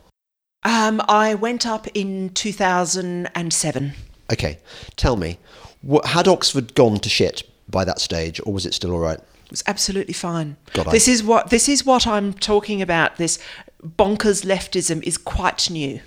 [0.64, 3.94] Um, I went up in 2007.
[4.32, 4.60] Okay,
[4.96, 5.38] tell me,
[5.82, 9.18] what, had Oxford gone to shit by that stage, or was it still all right?
[9.20, 10.58] It was absolutely fine.
[10.74, 13.18] God, I- this is what this is what I'm talking about.
[13.18, 13.38] This
[13.84, 16.00] bonkers leftism is quite new.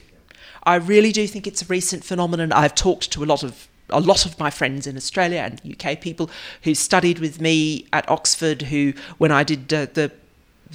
[0.63, 2.53] I really do think it's a recent phenomenon.
[2.53, 6.01] I've talked to a lot of a lot of my friends in Australia and UK
[6.01, 6.31] people
[6.63, 8.63] who studied with me at Oxford.
[8.63, 10.11] Who, when I did uh, the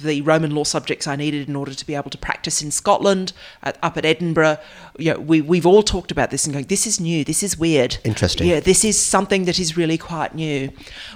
[0.02, 3.32] the Roman law subjects I needed in order to be able to practice in Scotland,
[3.62, 4.58] at, up at Edinburgh,
[4.98, 7.58] you know, we we've all talked about this and going, this is new, this is
[7.58, 8.48] weird, Interesting.
[8.48, 10.70] Yeah, this is something that is really quite new.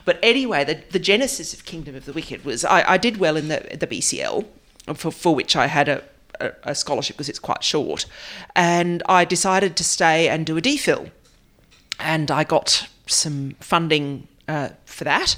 [0.05, 3.37] But anyway, the, the genesis of Kingdom of the Wicked was I, I did well
[3.37, 4.47] in the the BCL,
[4.95, 6.03] for, for which I had a,
[6.41, 8.07] a, a scholarship because it's quite short,
[8.55, 11.11] and I decided to stay and do a DPhil,
[11.99, 15.37] and I got some funding uh, for that.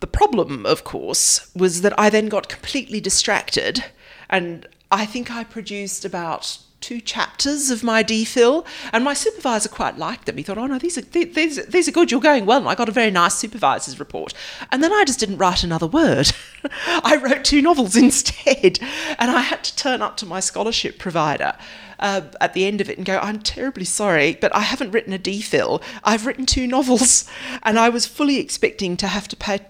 [0.00, 3.84] The problem, of course, was that I then got completely distracted,
[4.28, 9.98] and I think I produced about two chapters of my DPhil, and my supervisor quite
[9.98, 10.36] liked them.
[10.36, 12.10] He thought, "Oh no, these are these, these are good.
[12.10, 14.34] You're going well." And I got a very nice supervisor's report,
[14.70, 16.32] and then I just didn't write another word.
[16.86, 18.78] I wrote two novels instead,
[19.18, 21.54] and I had to turn up to my scholarship provider.
[21.98, 25.14] Uh, at the end of it and go, I'm terribly sorry, but I haven't written
[25.14, 25.82] a DPhil.
[26.04, 27.24] I've written two novels,
[27.62, 29.60] and I was fully expecting to have to pay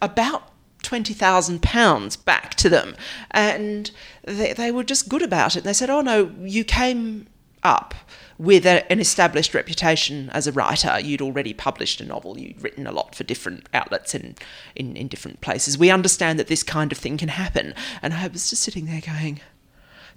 [0.00, 2.94] about twenty thousand pounds back to them,
[3.30, 3.90] and
[4.24, 5.60] they, they were just good about it.
[5.60, 7.26] And They said, "Oh no, you came
[7.62, 7.94] up
[8.38, 11.00] with a, an established reputation as a writer.
[11.00, 12.38] You'd already published a novel.
[12.38, 14.38] You'd written a lot for different outlets and
[14.76, 15.76] in, in different places.
[15.76, 19.00] We understand that this kind of thing can happen." And I was just sitting there
[19.00, 19.40] going.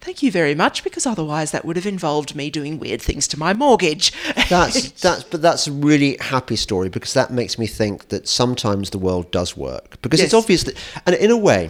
[0.01, 3.39] Thank you very much, because otherwise that would have involved me doing weird things to
[3.39, 4.11] my mortgage.
[4.49, 8.89] That's that's but that's a really happy story because that makes me think that sometimes
[8.89, 10.43] the world does work because it's Yes.
[10.43, 11.69] obvious that and in a way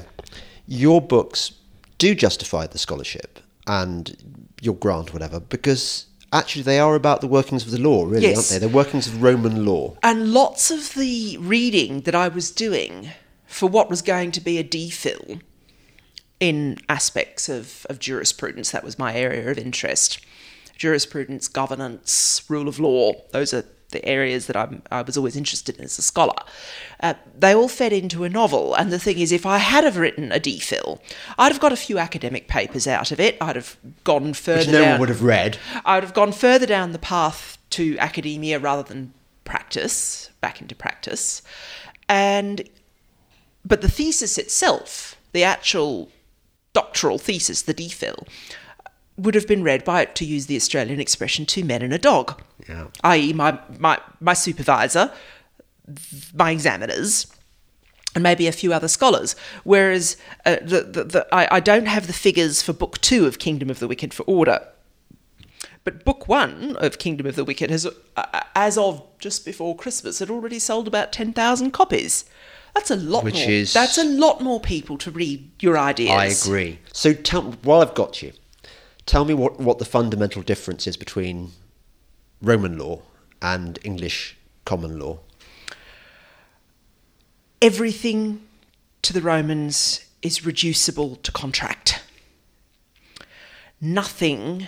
[0.65, 1.51] your books
[1.97, 4.15] do justify the scholarship and
[4.61, 8.47] your grant whatever because actually they are about the workings of the law really aren't
[8.47, 13.09] they the workings of Roman law And lots of the reading that I was doing
[13.45, 15.41] for what was going to be a DPhil
[16.41, 20.19] in aspects of, of jurisprudence, that was my area of interest.
[20.75, 25.77] Jurisprudence, governance, rule of law, those are the areas that I'm, I was always interested
[25.77, 26.34] in as a scholar.
[26.99, 29.97] Uh, they all fed into a novel, and the thing is, if I had have
[29.97, 30.99] written a DPhil,
[31.38, 33.38] I'd have got a few academic papers out of it.
[33.39, 34.89] I'd have gone further which no down.
[34.91, 38.84] one would have read I would have gone further down the path to academia rather
[38.84, 41.43] than practice, back into practice.
[42.10, 42.67] And
[43.63, 46.10] but the thesis itself, the actual
[46.73, 48.27] doctoral thesis, the DPhil,
[49.17, 52.41] would have been read by, to use the Australian expression, two men and a dog.
[52.67, 52.88] Yeah.
[53.03, 55.11] I.e., my, my, my supervisor,
[56.34, 57.28] my examiners,
[58.15, 59.36] and maybe a few other scholars.
[59.63, 63.39] Whereas uh, the, the, the, I, I don't have the figures for book two of
[63.39, 64.67] Kingdom of the Wicked for order.
[65.84, 70.19] But book one of Kingdom of the Wicked has, uh, as of just before Christmas,
[70.19, 72.26] had already sold about 10,000 copies.
[72.74, 73.49] That's a lot Which more.
[73.49, 76.11] is- That's a lot more people to read your ideas.
[76.11, 76.80] I agree.
[76.93, 78.34] So tell, while I've got you,
[79.05, 81.51] tell me what, what the fundamental difference is between
[82.41, 83.01] Roman law
[83.41, 85.19] and English common law.
[87.61, 88.41] Everything
[89.01, 92.03] to the Romans is reducible to contract.
[93.80, 94.67] Nothing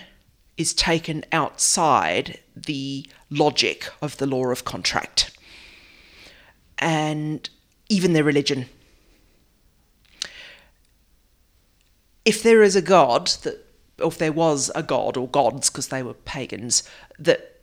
[0.58, 5.36] is taken outside the logic of the law of contract.
[6.78, 7.50] And
[7.90, 8.66] even their religion.
[12.26, 13.66] If there is a god that,
[14.00, 16.84] or if there was a god or gods, because they were pagans,
[17.20, 17.60] that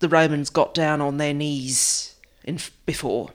[0.00, 2.14] the Romans got down on their knees
[2.44, 3.30] in before,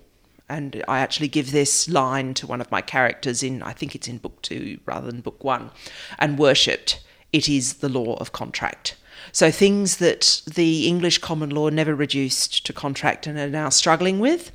[0.47, 4.07] and I actually give this line to one of my characters in I think it's
[4.07, 5.69] in book two rather than book one,
[6.17, 7.03] and worshipped.
[7.31, 8.95] It is the law of contract.
[9.31, 14.19] So things that the English common law never reduced to contract and are now struggling
[14.19, 14.51] with,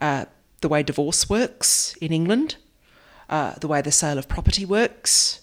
[0.00, 0.24] uh,
[0.60, 2.56] the way divorce works in England,
[3.28, 5.40] uh, the way the sale of property works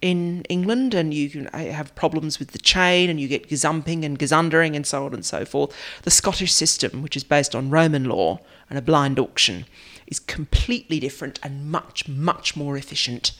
[0.00, 4.18] in England, and you can have problems with the chain, and you get gazumping and
[4.18, 5.74] gazundering and so on and so forth.
[6.02, 9.64] The Scottish system, which is based on Roman law and a blind auction,
[10.06, 13.32] is completely different and much, much more efficient.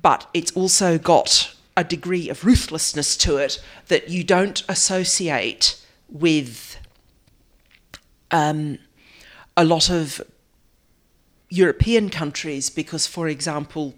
[0.00, 6.76] But it's also got a degree of ruthlessness to it that you don't associate with
[8.30, 8.78] um,
[9.58, 10.22] a lot of
[11.50, 13.92] European countries because, for example,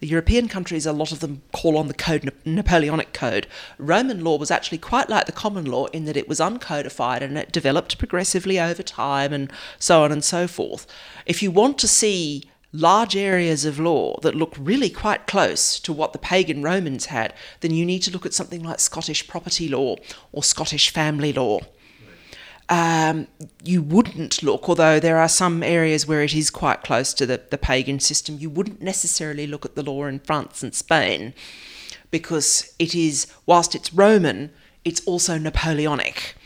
[0.00, 3.46] the European countries, a lot of them call on the code Napoleonic Code.
[3.78, 7.38] Roman law was actually quite like the common law in that it was uncodified and
[7.38, 10.88] it developed progressively over time and so on and so forth.
[11.24, 15.92] If you want to see large areas of law that look really quite close to
[15.92, 19.68] what the pagan Romans had, then you need to look at something like Scottish property
[19.68, 19.94] law
[20.32, 21.60] or Scottish family law
[22.70, 23.26] um,
[23.64, 27.42] you wouldn't look, although there are some areas where it is quite close to the,
[27.50, 31.34] the pagan system, you wouldn't necessarily look at the law in France and Spain
[32.12, 34.52] because it is, whilst it's Roman,
[34.84, 36.36] it's also Napoleonic.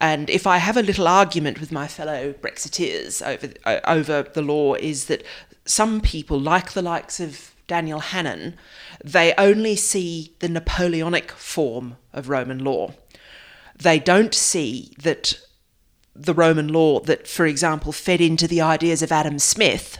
[0.00, 3.52] And if I have a little argument with my fellow Brexiteers over,
[3.86, 5.22] over the law, is that
[5.66, 8.56] some people, like the likes of Daniel Hannan,
[9.04, 12.94] they only see the Napoleonic form of Roman law.
[13.76, 15.38] They don't see that
[16.24, 19.98] the Roman law that, for example, fed into the ideas of Adam Smith,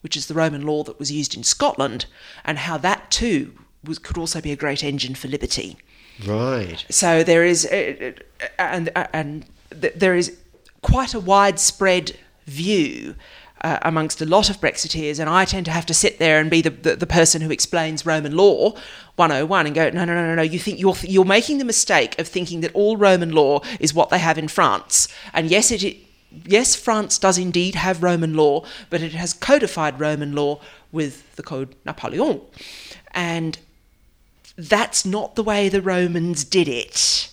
[0.00, 2.06] which is the Roman law that was used in Scotland,
[2.44, 5.76] and how that too was, could also be a great engine for liberty.
[6.24, 6.84] Right.
[6.90, 8.12] So there is, uh,
[8.58, 10.36] and and there is
[10.82, 13.14] quite a widespread view
[13.62, 16.50] uh, amongst a lot of Brexiteers, and I tend to have to sit there and
[16.50, 18.74] be the, the, the, person who explains Roman law
[19.16, 20.42] 101 and go, no, no, no, no, no.
[20.42, 24.10] You think you're you're making the mistake of thinking that all Roman law is what
[24.10, 25.96] they have in France, and yes, it.
[26.44, 30.60] Yes, France does indeed have Roman law, but it has codified Roman law
[30.92, 32.42] with the Code Napoleon.
[33.12, 33.58] And
[34.58, 37.32] that's not the way the Romans did it.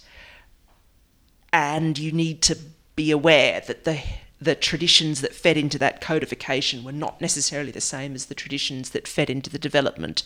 [1.51, 2.57] And you need to
[2.95, 3.99] be aware that the
[4.45, 8.91] the traditions that fed into that codification were not necessarily the same as the traditions
[8.91, 10.23] that fed into the development.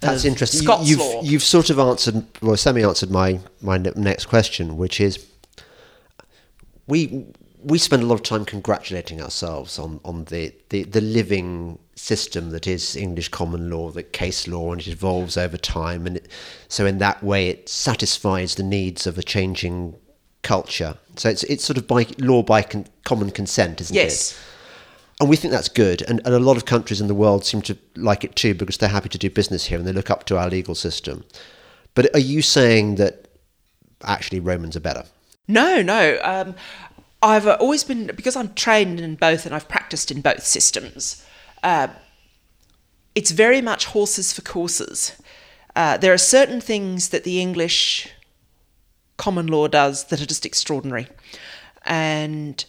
[0.00, 0.62] That's interesting.
[0.62, 1.22] Scots you, have law.
[1.22, 5.26] you've sort of answered, well, semi-answered my my next question, which is
[6.86, 7.26] we
[7.62, 12.50] we spend a lot of time congratulating ourselves on on the, the, the living system
[12.50, 16.28] that is English common law, the case law, and it evolves over time, and it,
[16.68, 19.96] so in that way it satisfies the needs of a changing
[20.42, 20.96] culture.
[21.16, 23.98] So it's it's sort of by law by con- common consent, isn't it?
[23.98, 24.38] yes.
[25.20, 26.02] And we think that's good.
[26.02, 28.78] And, and a lot of countries in the world seem to like it too because
[28.78, 31.24] they're happy to do business here and they look up to our legal system.
[31.94, 33.26] But are you saying that
[34.04, 35.04] actually Romans are better?
[35.48, 36.20] No, no.
[36.22, 36.54] Um,
[37.20, 41.24] I've always been because I'm trained in both and I've practiced in both systems.
[41.64, 41.88] Uh,
[43.16, 45.20] it's very much horses for courses.
[45.74, 48.08] Uh, there are certain things that the English
[49.18, 51.06] common law does that are just extraordinary,
[51.84, 52.64] and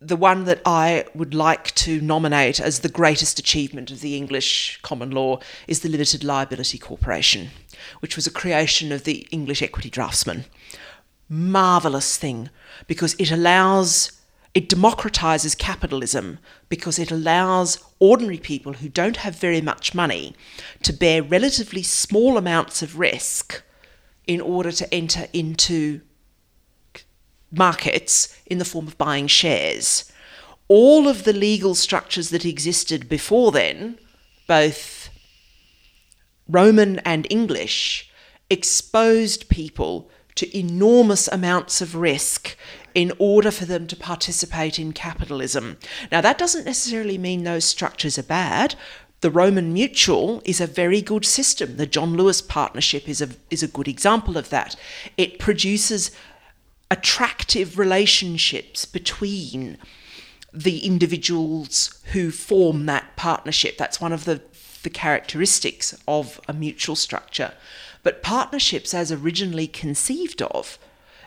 [0.00, 4.78] the one that I would like to nominate as the greatest achievement of the English
[4.82, 7.48] common law is the Limited Liability Corporation,
[8.00, 10.44] which was a creation of the English equity draftsman.
[11.28, 12.50] Marvelous thing
[12.86, 14.12] because it allows
[14.54, 16.38] it democratizes capitalism
[16.70, 20.34] because it allows ordinary people who don't have very much money
[20.82, 23.62] to bear relatively small amounts of risk
[24.26, 26.00] in order to enter into
[27.50, 30.10] markets in the form of buying shares.
[30.68, 33.98] All of the legal structures that existed before then,
[34.48, 35.10] both
[36.48, 38.10] Roman and English,
[38.50, 42.56] exposed people to enormous amounts of risk
[42.94, 45.76] in order for them to participate in capitalism.
[46.10, 48.74] Now, that doesn't necessarily mean those structures are bad.
[49.22, 51.76] The Roman Mutual is a very good system.
[51.76, 54.76] The John Lewis Partnership is a, is a good example of that.
[55.16, 56.10] It produces
[56.90, 59.78] attractive relationships between
[60.52, 63.76] the individuals who form that partnership.
[63.76, 64.42] That's one of the,
[64.82, 67.54] the characteristics of a mutual structure.
[68.02, 70.78] But partnerships, as originally conceived of,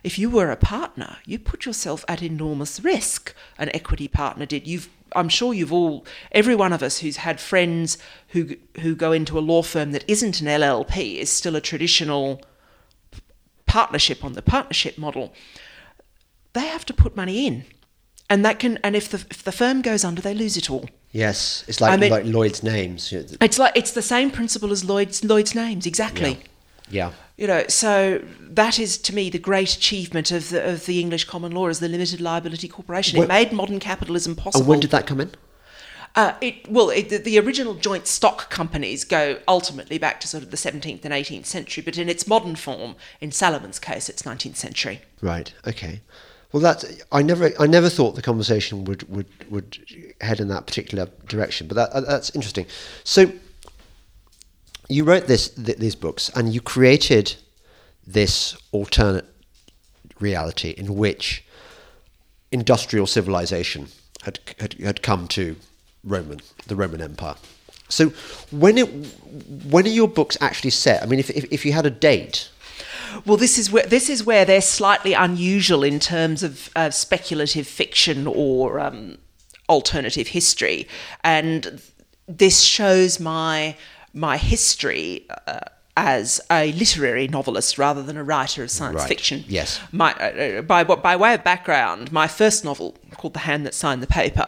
[0.04, 3.36] if you were a partner, you put yourself at enormous risk.
[3.58, 4.66] An equity partner did.
[4.66, 7.98] You've, I'm sure you've all, every one of us who's had friends
[8.30, 12.42] who who go into a law firm that isn't an LLP is still a traditional
[13.66, 15.34] partnership on the partnership model.
[16.54, 17.66] They have to put money in,
[18.30, 20.90] and that can, and if the if the firm goes under, they lose it all.
[21.12, 23.12] Yes, it's like I mean- like Lloyd's names.
[23.14, 26.32] It's like it's the same principle as Lloyd's Lloyd's names exactly.
[26.32, 26.48] Yeah.
[27.38, 31.26] You know, so that is to me the great achievement of the of the English
[31.26, 33.20] common law is the limited liability corporation.
[33.20, 34.64] Wh- it made modern capitalism possible.
[34.64, 35.32] And when did that come in?
[36.16, 40.44] Uh, it well, it, the, the original joint stock companies go ultimately back to sort
[40.44, 44.24] of the 17th and 18th century, but in its modern form, in Salomon's case, it's
[44.24, 45.02] 19th century.
[45.22, 45.54] Right.
[45.68, 46.02] Okay.
[46.52, 49.78] Well, that's I never I never thought the conversation would would would
[50.20, 52.66] head in that particular direction, but that that's interesting.
[53.04, 53.32] So
[54.90, 57.36] you wrote this th- these books and you created
[58.06, 59.26] this alternate
[60.20, 61.46] reality in which
[62.52, 63.88] industrial civilization
[64.24, 65.56] had had, had come to
[66.04, 67.36] Roman the Roman Empire.
[67.88, 68.10] So
[68.52, 68.86] when it
[69.64, 71.04] when are your books actually set?
[71.04, 72.50] I mean, if if, if you had a date.
[73.26, 77.68] Well, this is where this is where they're slightly unusual in terms of uh, speculative
[77.68, 79.18] fiction or um,
[79.68, 80.88] alternative history,
[81.24, 81.82] and
[82.28, 83.76] this shows my
[84.14, 85.60] my history uh,
[85.98, 89.08] as a literary novelist rather than a writer of science Right.
[89.08, 89.44] fiction.
[89.48, 89.80] Yes.
[89.92, 94.02] My uh, by by way of background, my first novel called The Hand That Signed
[94.02, 94.46] the Paper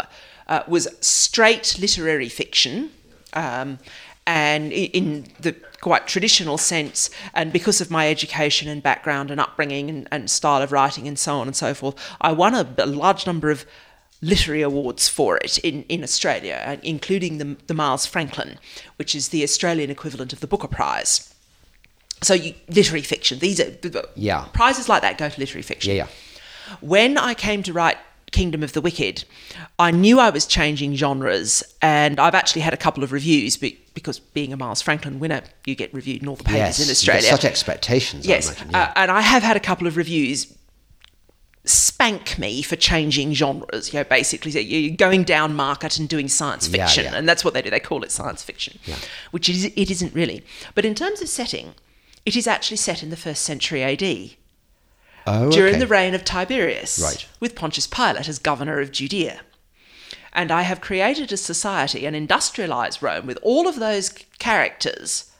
[0.47, 2.91] uh, was straight literary fiction.
[3.33, 3.79] Um,
[4.27, 9.89] and in the quite traditional sense, and because of my education and background and upbringing
[9.89, 12.85] and, and style of writing and so on and so forth, I won a, a
[12.85, 13.65] large number of
[14.21, 18.57] literary awards for it in, in Australia, uh, including the, the Miles Franklin,
[18.97, 21.33] which is the Australian equivalent of the Booker Prize.
[22.21, 23.39] So, you, literary fiction.
[23.39, 23.71] These are
[24.15, 24.45] Yeah.
[24.53, 25.95] prizes like that go to literary fiction.
[25.95, 26.07] Yeah,
[26.81, 27.97] When I came to write
[28.31, 29.25] Kingdom of the Wicked,
[29.79, 33.79] I knew I was changing genres, and I've actually had a couple of reviews be-
[33.95, 36.85] because being a Miles Franklin winner, you get reviewed in all the papers yes.
[36.85, 37.23] in Australia.
[37.29, 38.25] such expectations.
[38.27, 38.71] yes, I imagine.
[38.71, 38.83] Yeah.
[38.83, 40.45] uh, and I have had a couple of reviews
[41.63, 43.93] spank me for changing genres.
[43.93, 47.15] You know, basically, you're going down market and doing science fiction, yeah.
[47.15, 47.69] and that's what they do.
[47.69, 48.79] They call it science fiction,
[49.31, 50.43] which is, it isn't really.
[50.73, 51.75] But in terms of setting,
[52.25, 54.31] it is actually set in the first century AD
[55.27, 55.79] oh, during okay.
[55.79, 57.27] the reign of Tiberius, Right.
[57.39, 59.41] with Pontius Pilate as governor of Judea.
[60.33, 64.09] And I have created a society, and industrialized Rome, with all of those
[64.39, 65.31] characters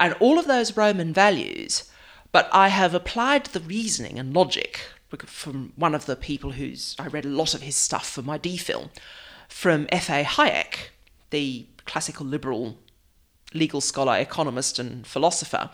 [0.00, 1.84] and all of those Roman values,
[2.32, 4.80] but I have applied the reasoning and logic
[5.26, 8.38] from one of the people who's I read a lot of his stuff for my
[8.38, 8.90] DPhil,
[9.48, 10.24] from F.A.
[10.24, 10.90] Hayek,
[11.30, 12.78] the classical liberal
[13.54, 15.70] legal scholar, economist, and philosopher,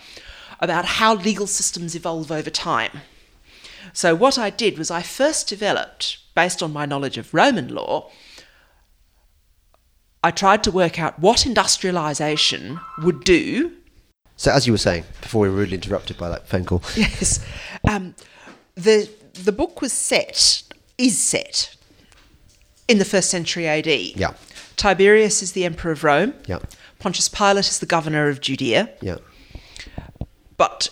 [0.61, 3.03] about how legal systems evolve over time.
[3.93, 8.11] So, what I did was I first developed, based on my knowledge of Roman law,
[10.25, 13.73] I tried to work out what industrialization would do.
[14.37, 16.83] So, as you were saying before, we were rudely interrupted by that phone call.
[16.97, 17.45] Yes.
[17.89, 18.15] Um,
[18.75, 19.09] the,
[19.45, 20.63] the book was set,
[20.99, 21.75] is set,
[22.89, 23.87] in the first century AD.
[23.87, 24.35] Yeah.
[24.77, 26.35] Tiberius is the emperor of Rome.
[26.47, 26.59] Yeah.
[26.99, 28.91] Pontius Pilate is the governor of Judea.
[29.01, 29.17] Yeah.
[30.57, 30.89] But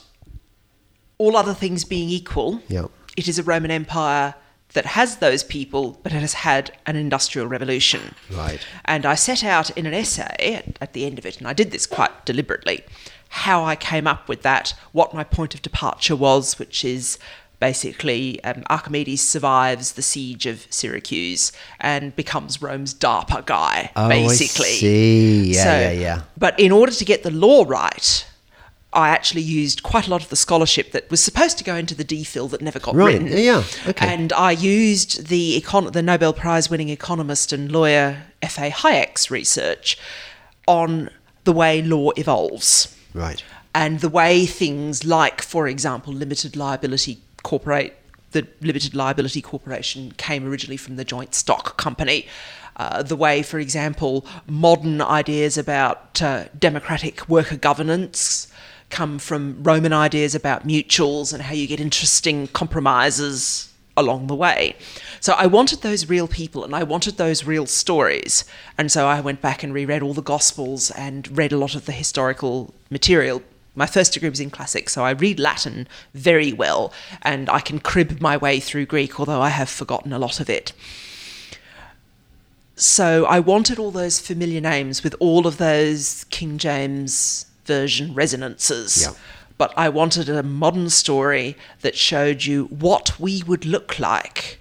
[1.19, 2.87] all other things being equal, Yeah.
[3.17, 4.35] it is a Roman Empire
[4.73, 8.15] that has those people, but it has had an industrial revolution.
[8.31, 8.59] Right.
[8.85, 11.53] And I set out in an essay at, at the end of it, and I
[11.53, 12.83] did this quite deliberately,
[13.29, 17.19] how I came up with that, what my point of departure was, which is
[17.61, 24.09] basically um, Archimedes survives the siege of Syracuse and becomes Rome's DARPA guy, Oh, I
[24.09, 24.71] basically.
[24.71, 25.53] see.
[25.55, 26.23] Yeah, yeah, yeah.
[26.37, 28.27] But in order to get the law right,
[28.93, 31.95] I actually used quite a lot of the scholarship that was supposed to go into
[31.95, 33.37] the DPhil that never got Right, written.
[33.39, 34.07] yeah, okay.
[34.15, 38.71] And I used the econ- the Nobel Prize winning economist and lawyer F.A.
[38.71, 39.99] Hayek's research
[40.69, 41.11] on
[41.45, 43.43] the way law evolves Right.
[43.75, 47.97] and the way things like, for example, limited liability corporate,
[48.33, 52.27] the limited liability corporation came originally from the joint stock company.
[52.77, 58.49] Uh, the way, for example, modern ideas about uh, democratic worker governance
[58.91, 64.75] come from Roman ideas about mutuals and how you get interesting compromises along the way.
[65.21, 68.45] So I wanted those real people and I wanted those real stories.
[68.77, 71.87] And so I went back and reread all the Gospels and read a lot of
[71.87, 73.43] the historical material.
[73.75, 77.81] My first degree was in classics, so I read Latin very well and I can
[77.81, 80.73] crib my way through Greek, although I have forgotten a lot of it.
[82.77, 89.03] So I wanted all those familiar names with all of those King James version resonances.
[89.03, 89.13] Yeah.
[89.57, 94.59] But I wanted a modern story that showed you what we would look like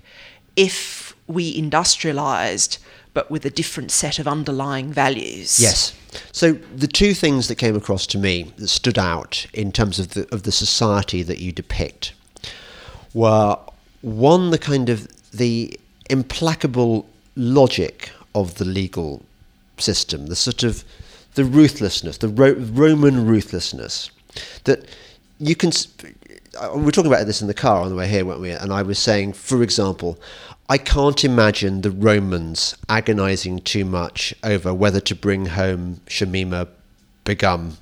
[0.56, 2.78] if we industrialized,
[3.14, 5.60] but with a different set of underlying values.
[5.60, 5.94] Yes.
[6.32, 10.10] So the two things that came across to me that stood out in terms of
[10.10, 12.14] the of the society that you depict
[13.14, 13.58] were
[14.02, 19.24] one the kind of the implacable logic of the legal
[19.78, 20.84] system, the sort of
[21.36, 24.12] the ruthlessness, the Ro- Roman ruthlessness
[24.66, 24.86] that
[25.40, 25.72] you can.
[25.74, 26.14] sp-
[26.60, 28.52] uh, We were talking about this in the car on the way here, weren't we?
[28.52, 30.20] And I was saying, for example,
[30.70, 36.68] I can't imagine the Romans agonizing too much over whether to bring home Shamima
[37.26, 37.78] Begum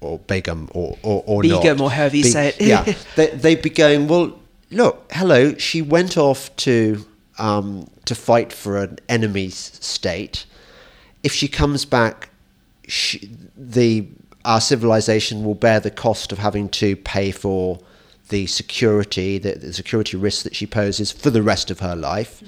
[0.00, 1.62] or Begum or, or, or not.
[1.62, 2.60] Begum, or however you say it.
[2.60, 2.94] yeah.
[3.16, 4.38] They, they'd be going, well,
[4.70, 7.04] look, hello, she went off to,
[7.38, 10.46] um, to fight for an enemy state.
[11.22, 12.30] If she comes back,
[12.88, 14.06] she, the
[14.44, 17.80] our civilization will bear the cost of having to pay for
[18.28, 22.42] the security, the, the security risks that she poses for the rest of her life,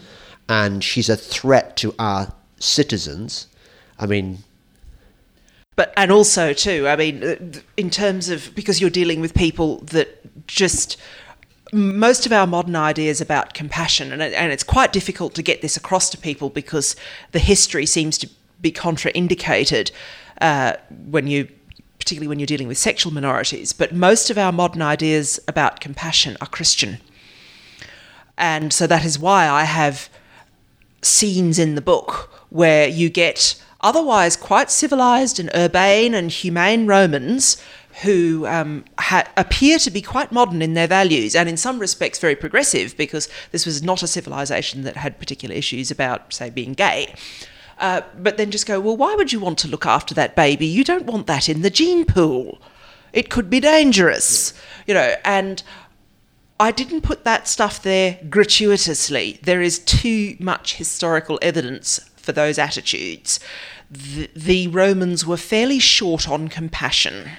[0.48, 3.46] and she's a threat to our citizens.
[3.98, 4.38] I mean,
[5.78, 7.36] but and also too i mean uh,
[7.76, 10.98] in terms of because you're dealing with people that just
[11.72, 15.76] most of our modern ideas about compassion and, and it's quite difficult to get this
[15.76, 16.96] across to people because
[17.32, 18.28] the history seems to
[18.60, 19.92] be contraindicated
[20.40, 20.72] uh,
[21.06, 21.48] when you
[22.09, 26.38] particularly when you're dealing with sexual minorities but most of our modern ideas about compassion
[26.40, 26.96] are christian
[28.38, 30.09] and so that is why i have
[31.02, 37.62] scenes in the book where you get otherwise quite civilized and urbane and humane Romans
[38.02, 42.18] who um, ha- appear to be quite modern in their values and in some respects
[42.18, 46.74] very progressive because this was not a civilization that had particular issues about, say, being
[46.74, 47.12] gay.
[47.78, 50.66] Uh, but then just go, well, why would you want to look after that baby?
[50.66, 52.60] You don't want that in the gene pool.
[53.12, 54.52] It could be dangerous,
[54.86, 55.62] you know, and
[56.60, 59.38] I didn't put that stuff there gratuitously.
[59.42, 63.38] There is too much historical evidence for those attitudes.
[63.90, 67.30] The, the Romans were fairly short on compassion.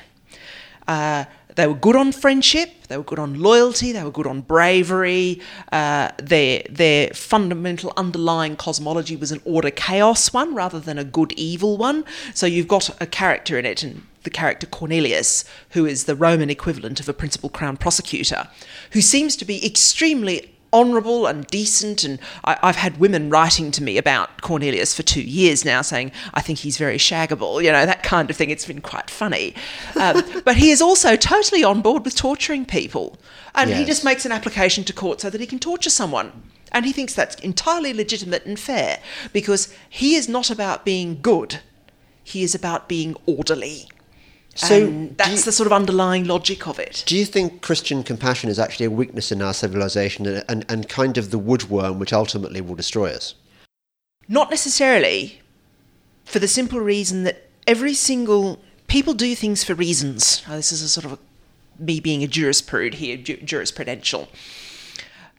[0.87, 1.25] Uh,
[1.59, 5.41] they were good on friendship, they were good on loyalty, they were good on bravery.
[5.73, 11.33] Uh, their, their fundamental underlying cosmology was an order chaos one rather than a good
[11.33, 12.05] evil one.
[12.33, 16.49] So you've got a character in it, and the character Cornelius, who is the Roman
[16.49, 18.47] equivalent of a principal crown prosecutor,
[18.91, 22.03] who seems to be extremely honourable and decent.
[22.03, 26.11] And I, I've had women writing to me about Cornelius for two years now saying,
[26.33, 28.49] I think he's very shaggable, you know, that kind of thing.
[28.49, 29.55] It's been quite funny.
[29.99, 33.17] Um, but he is also totally on board with torturing people.
[33.55, 36.43] And he just makes an application to court so that he can torture someone.
[36.71, 38.99] And he thinks that's entirely legitimate and fair
[39.33, 41.59] because he is not about being good,
[42.23, 43.89] he is about being orderly.
[44.59, 47.03] So that's you- the sort of underlying logic of it.
[47.05, 50.89] Do you think Christian compassion is actually a weakness in our civilization and, and, and
[50.89, 53.35] kind of the woodworm which ultimately will destroy us?
[54.27, 55.39] Not necessarily,
[56.25, 60.43] for the simple reason that every single people do things for reasons.
[60.47, 61.19] Now, this is a sort of a,
[61.81, 64.27] me being a jurisprude here, ju- jurisprudential,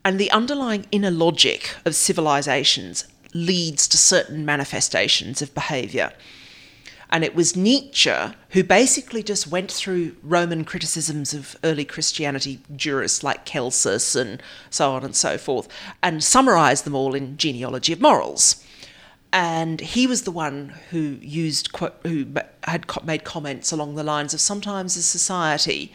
[0.05, 6.13] and the underlying inner logic of civilizations leads to certain manifestations of behaviour.
[7.13, 8.15] And it was Nietzsche
[8.51, 14.41] who basically just went through Roman criticisms of early Christianity jurists like Celsus and
[14.71, 15.67] so on and so forth,
[16.03, 18.65] and summarised them all in Genealogy of Morals.
[19.33, 22.27] And he was the one who used, who
[22.65, 25.93] had made comments along the lines of sometimes a society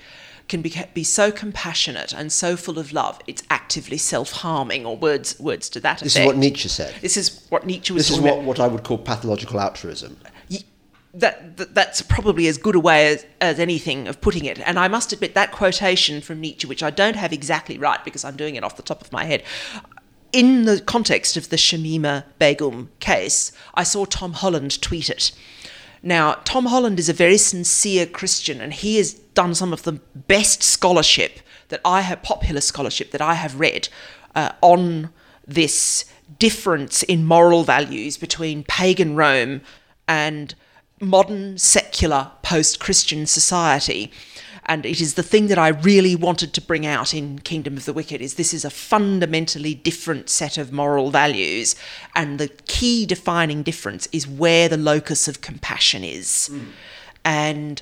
[0.48, 5.40] can be, be so compassionate and so full of love, it's actively self-harming, or words
[5.40, 6.04] words to that effect.
[6.04, 6.94] This is what Nietzsche said.
[7.02, 10.18] This is what Nietzsche was This is what, about what I would call pathological altruism.
[11.16, 14.60] That, that that's probably as good a way as, as anything of putting it.
[14.60, 18.24] And I must admit that quotation from Nietzsche, which I don't have exactly right because
[18.24, 19.44] I'm doing it off the top of my head,
[20.32, 25.32] in the context of the Shamima Begum case, I saw Tom Holland tweet it.
[26.04, 29.94] Now, Tom Holland is a very sincere Christian, and he has done some of the
[29.94, 31.40] best scholarship
[31.70, 33.88] that I have, popular scholarship that I have read
[34.36, 35.10] uh, on
[35.48, 36.06] this
[36.38, 39.62] difference in moral values between pagan Rome
[40.08, 40.54] and
[41.00, 44.12] modern, secular, post Christian society.
[44.68, 47.86] And it is the thing that I really wanted to bring out in Kingdom of
[47.86, 51.76] the Wicked is this is a fundamentally different set of moral values.
[52.16, 56.48] And the key defining difference is where the locus of compassion is.
[56.48, 56.64] Hmm.
[57.24, 57.82] And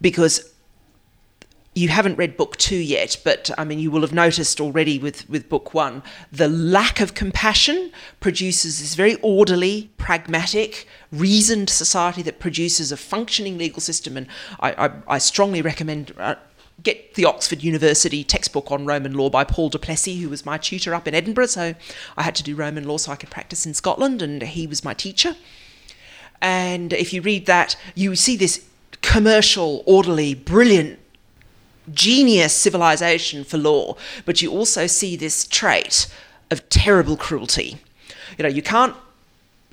[0.00, 0.52] because
[1.78, 5.28] you haven't read book two yet, but I mean, you will have noticed already with,
[5.30, 6.02] with book one,
[6.32, 13.56] the lack of compassion produces this very orderly, pragmatic, reasoned society that produces a functioning
[13.56, 14.16] legal system.
[14.16, 14.26] And
[14.60, 16.12] I, I, I strongly recommend.
[16.18, 16.34] Uh,
[16.80, 20.56] get the Oxford University textbook on Roman law by Paul du Plessis, who was my
[20.56, 21.46] tutor up in Edinburgh.
[21.46, 21.74] So
[22.16, 24.84] I had to do Roman law so I could practice in Scotland, and he was
[24.84, 25.34] my teacher.
[26.40, 28.64] And if you read that, you see this
[29.02, 31.00] commercial, orderly, brilliant
[31.92, 36.06] genius civilization for law, but you also see this trait
[36.50, 37.78] of terrible cruelty.
[38.36, 38.94] You know, you can't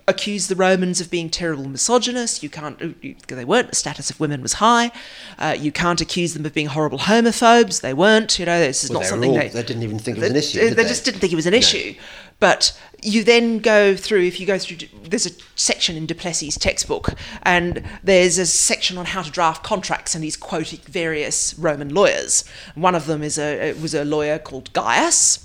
[0.07, 2.43] accuse the Romans of being terrible misogynists.
[2.43, 3.69] You can't, you, they weren't.
[3.69, 4.91] The status of women was high.
[5.39, 7.81] Uh, you can't accuse them of being horrible homophobes.
[7.81, 8.37] They weren't.
[8.37, 10.29] You know, this is Well, not something all- they, they didn't even think it was
[10.29, 10.59] an issue.
[10.59, 11.95] they, they just didn't think it was an issue.
[12.39, 16.57] But you then go through, if you go through, there's a section in du Plessis'
[16.57, 21.93] textbook, and there's a section on how to draft contracts, and he's quoting various Roman
[21.93, 22.43] lawyers.
[22.75, 25.44] One of them is a it was a lawyer called Gaius,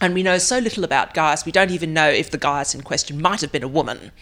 [0.00, 2.82] and we know so little about Gaius, we don't even know if the Gaius in
[2.82, 4.12] question might have been a woman.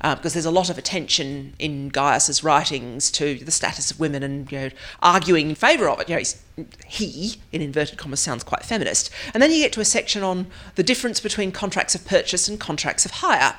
[0.00, 4.22] Uh, because there's a lot of attention in Gaius's writings to the status of women
[4.22, 6.08] and you know arguing in favour of it.
[6.08, 9.10] You know, he, in inverted commas, sounds quite feminist.
[9.32, 12.60] And then you get to a section on the difference between contracts of purchase and
[12.60, 13.56] contracts of hire,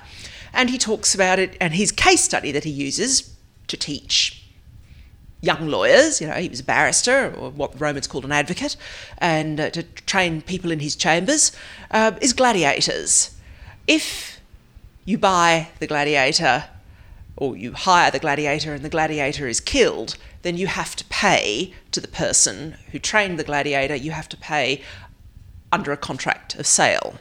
[0.54, 3.36] and he talks about it and his case study that he uses
[3.68, 4.37] to teach
[5.42, 8.76] young lawyers, you know, he was a barrister, or what the Romans called an advocate,
[9.20, 11.52] and uh, to train people in his chambers,
[11.92, 13.32] uh, is gladiators.
[13.88, 14.40] If
[15.06, 16.66] you buy the gladiator,
[17.36, 21.74] or you hire the gladiator and the gladiator is killed, then you have to pay
[21.92, 24.82] to the person who trained the gladiator, you have to pay
[25.72, 27.20] under a contract of sale.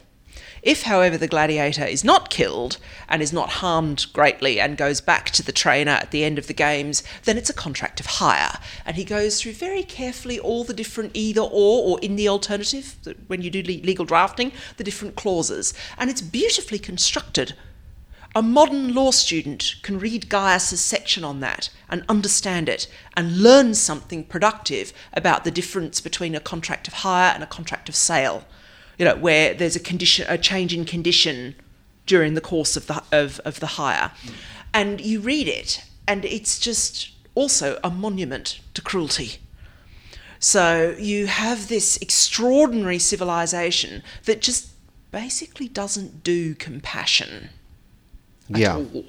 [0.66, 5.30] If, however, the gladiator is not killed and is not harmed greatly and goes back
[5.30, 8.58] to the trainer at the end of the games, then it's a contract of hire.
[8.84, 12.96] And he goes through very carefully all the different either or or in the alternative,
[13.28, 15.72] when you do legal drafting, the different clauses.
[15.98, 17.54] And it's beautifully constructed.
[18.34, 23.74] A modern law student can read Gaius's section on that and understand it and learn
[23.74, 28.44] something productive about the difference between a contract of hire and a contract of sale.
[28.98, 31.54] You know, where there's a condition, a change in condition
[32.06, 34.12] during the course of the of, of the hire,
[34.72, 39.36] and you read it, and it's just also a monument to cruelty.
[40.38, 44.68] So you have this extraordinary civilization that just
[45.10, 47.50] basically doesn't do compassion
[48.52, 48.76] at Yeah.
[48.76, 49.04] all.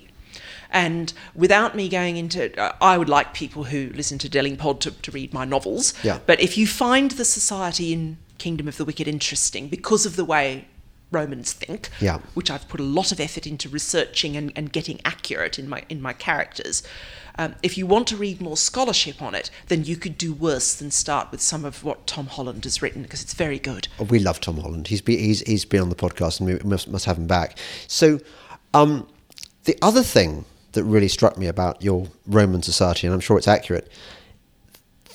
[0.70, 4.92] And without me going into, uh, I would like people who listen to Delingpod to,
[4.92, 5.94] to read my novels.
[6.04, 6.20] Yeah.
[6.26, 10.26] But if you find the society in Kingdom of the Wicked interesting because of the
[10.26, 10.68] way
[11.12, 12.20] Romans think, Yeah.
[12.34, 15.84] which I've put a lot of effort into researching and, and getting accurate in my
[15.90, 16.84] in my characters.
[17.40, 20.74] Um, if you want to read more scholarship on it, then you could do worse
[20.74, 23.88] than start with some of what Tom Holland has written because it's very good.
[24.00, 24.88] Oh, we love Tom Holland.
[24.88, 27.58] He's been he's he's been on the podcast, and we must must have him back.
[27.88, 28.20] So,
[28.74, 29.08] um,
[29.66, 33.48] the other thing that really struck me about your Roman society, and I'm sure it's
[33.48, 33.90] accurate,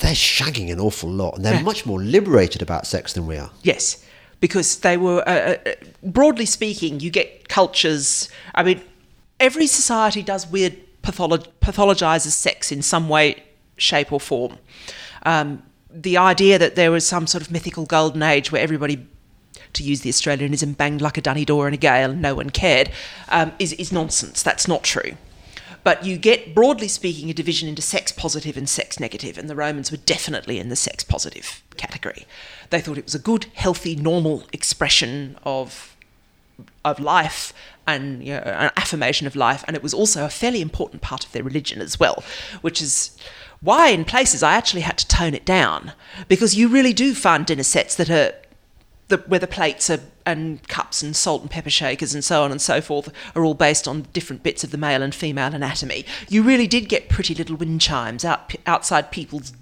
[0.03, 1.63] they're shagging an awful lot, and they're Yeah.
[1.63, 3.51] much more liberated about sex than we are.
[3.63, 3.99] Yes,
[4.41, 5.73] because they were, uh, uh,
[6.03, 8.29] broadly speaking, you get cultures.
[8.55, 8.81] I mean,
[9.41, 13.43] every society does weird patholo- pathologizes sex in some way,
[13.77, 14.59] shape, or form.
[15.25, 19.07] Um, the idea that there was some sort of mythical golden age where everybody,
[19.75, 22.51] to use the Australianism, banged like a dunny door in a gale and no one
[22.51, 22.91] cared,
[23.29, 24.43] um, is, is nonsense.
[24.43, 25.13] That's not true.
[25.85, 29.57] But you get, broadly speaking, a division into sex positive and sex negative, and the
[29.57, 32.27] Romans were definitely in the sex positive category.
[32.71, 35.97] They thought it was a good, healthy, normal expression of
[36.85, 37.53] of life
[37.87, 41.25] and you know, an affirmation of life, and it was also a fairly important part
[41.25, 42.23] of their religion as well,
[42.61, 43.17] which is
[43.61, 45.93] why in places I actually had to tone it down
[46.29, 48.35] because you really do find dinner sets that are
[49.13, 52.51] the, where the plates are, and cups and salt and pepper shakers and so on
[52.51, 56.05] and so forth are all based on different bits of the male and female anatomy.
[56.29, 59.53] You really did get pretty little wind chimes out, outside people's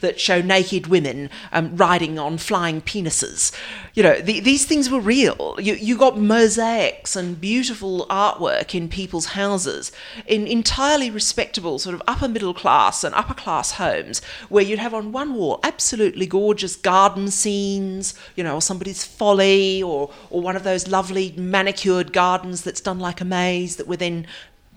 [0.00, 3.52] that show naked women um, riding on flying penises.
[3.94, 5.56] You know, the, these things were real.
[5.58, 9.92] You, you got mosaics and beautiful artwork in people's houses
[10.26, 14.94] in entirely respectable sort of upper middle class and upper class homes where you'd have
[14.94, 20.56] on one wall absolutely gorgeous garden scenes, you know, or somebody's folly or, or one
[20.56, 24.26] of those lovely manicured gardens that's done like a maze that were then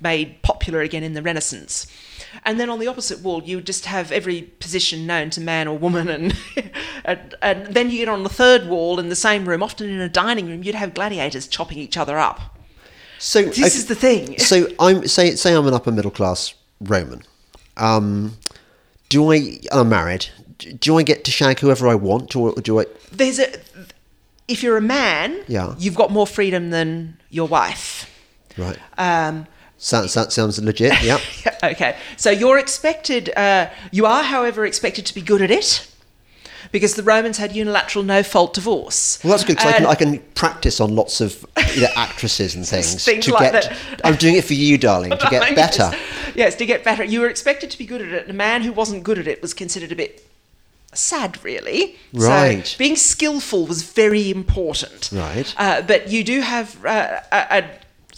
[0.01, 1.87] made popular again in the Renaissance.
[2.43, 5.67] And then on the opposite wall, you would just have every position known to man
[5.67, 6.37] or woman, and,
[7.05, 9.99] and and then you get on the third wall in the same room, often in
[10.01, 12.57] a dining room, you'd have gladiators chopping each other up.
[13.19, 14.35] So This is the thing.
[14.39, 17.23] So I'm say say I'm an upper middle class Roman.
[17.77, 18.37] Um,
[19.09, 19.59] do I?
[19.71, 20.27] I'm married.
[20.79, 22.85] Do I get to shag whoever I want, or do I?
[23.11, 23.47] There's a
[24.47, 25.75] if you're a man, Yeah.
[25.77, 28.09] you've got more freedom than your wife.
[28.57, 28.77] Right.
[28.97, 29.45] Um,
[29.77, 30.93] Sounds that sounds legit.
[31.03, 31.19] Yeah.
[31.63, 33.29] okay, so you're expected.
[33.37, 35.87] Uh, you are, however, expected to be good at it.
[36.69, 39.23] Because the Romans had unilateral no fault divorce.
[39.23, 42.55] Well, that's good because I can, I can practice on lots of you know, actresses
[42.55, 43.63] and things, Things to like get.
[43.63, 44.01] that.
[44.03, 45.91] I'm doing it for you, darling, to get better.
[45.93, 46.31] Yes.
[46.35, 47.05] yes, to get better.
[47.05, 48.23] You were expected to be good at it.
[48.23, 50.27] and A man who wasn't good at it was considered a bit
[50.93, 51.95] sad, really.
[52.11, 52.67] Right.
[52.67, 55.09] So being skillful was very important.
[55.13, 55.53] Right.
[55.57, 57.63] Uh, but you do have uh, a, a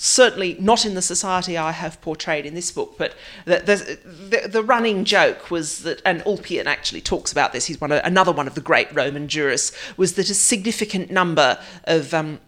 [0.02, 4.64] certainly not in the society I have portrayed in this book, but the, the, the,
[4.64, 8.48] running joke was that, and Ulpian actually talks about this, he's one of, another one
[8.48, 12.40] of the great Roman jurists, was that a significant number of um,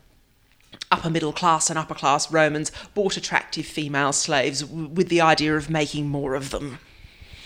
[0.91, 5.57] upper middle class and upper class Romans bought attractive female slaves w- with the idea
[5.57, 6.79] of making more of them.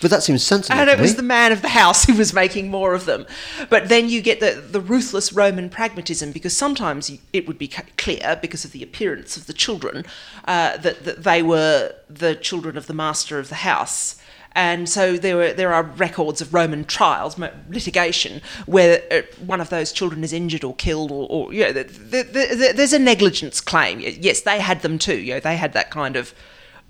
[0.01, 0.77] But that seems sensible.
[0.77, 3.25] And to it was the man of the house who was making more of them.
[3.69, 7.67] But then you get the, the ruthless Roman pragmatism because sometimes you- it would be
[7.69, 10.05] clear, because of the appearance of the children,
[10.45, 14.21] uh, that, that they were the children of the master of the house.
[14.57, 17.37] And so there were there are records of Roman trials,
[17.69, 21.73] litigation, where uh, one of those children is injured or killed, or, or you know,
[21.73, 23.99] th th th there's a negligence claim.
[23.99, 25.17] Yes, they had them too.
[25.17, 26.33] You know, they had that kind of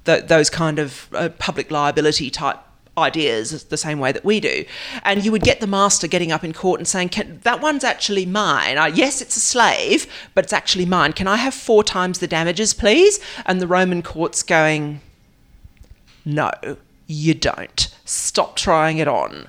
[0.06, 2.60] th- those kind of uh, public liability type
[2.98, 4.66] ideas the same way that we do.
[5.04, 7.84] And you would get the master getting up in court and saying, Can, That one's
[7.84, 8.78] actually mine.
[8.78, 11.14] Uh, yes, it's a slave, but it's actually mine.
[11.14, 13.20] Can I have four times the damages, please?
[13.46, 15.02] And the Roman court's going,
[16.24, 16.52] No,
[17.08, 17.88] you don't.
[18.06, 19.48] Stop trying it on.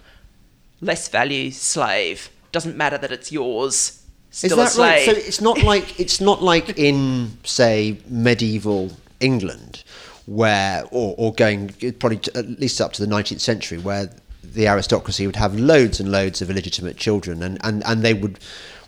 [0.81, 2.31] Less value, slave.
[2.53, 4.03] Doesn't matter that it's yours.
[4.31, 5.07] Still Is a that slave.
[5.07, 5.07] right?
[5.07, 9.83] So it's not like it's not like in say medieval England,
[10.27, 11.69] where or, or going
[11.99, 14.11] probably to, at least up to the 19th century, where
[14.43, 18.39] the aristocracy would have loads and loads of illegitimate children, and, and, and they would.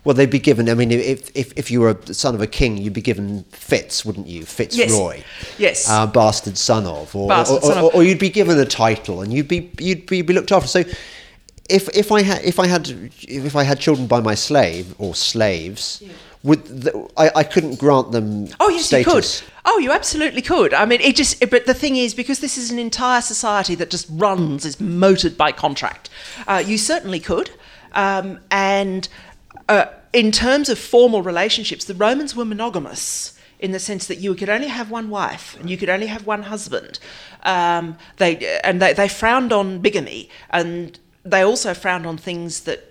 [0.05, 0.69] Well, they'd be given.
[0.69, 3.43] I mean, if, if, if you were the son of a king, you'd be given
[3.51, 4.45] Fitz, wouldn't you?
[4.45, 5.23] Fitzroy,
[5.57, 5.89] Yes.
[5.89, 7.93] uh, bastard son of, or, Bastard or, son of.
[7.95, 10.69] or you'd be given a title, and you'd be you'd be, be looked after.
[10.69, 10.83] So,
[11.69, 12.89] if if I had if I had
[13.27, 16.01] if I had children by my slave or slaves,
[16.43, 19.41] would the, I I couldn't grant them Oh yes, status.
[19.41, 19.53] you could.
[19.65, 20.73] Oh, you absolutely could.
[20.73, 21.39] I mean, it just.
[21.49, 25.37] But the thing is, because this is an entire society that just runs, is motored
[25.37, 26.09] by contract.
[26.47, 27.51] Uh, you certainly could,
[27.93, 29.07] um, and
[29.67, 34.33] uh, in terms of formal relationships, the Romans were monogamous in the sense that you
[34.33, 36.97] could only have one wife and you could only have one husband.
[37.43, 42.85] Um, they and they, they frowned on bigamy, and they also frowned on things that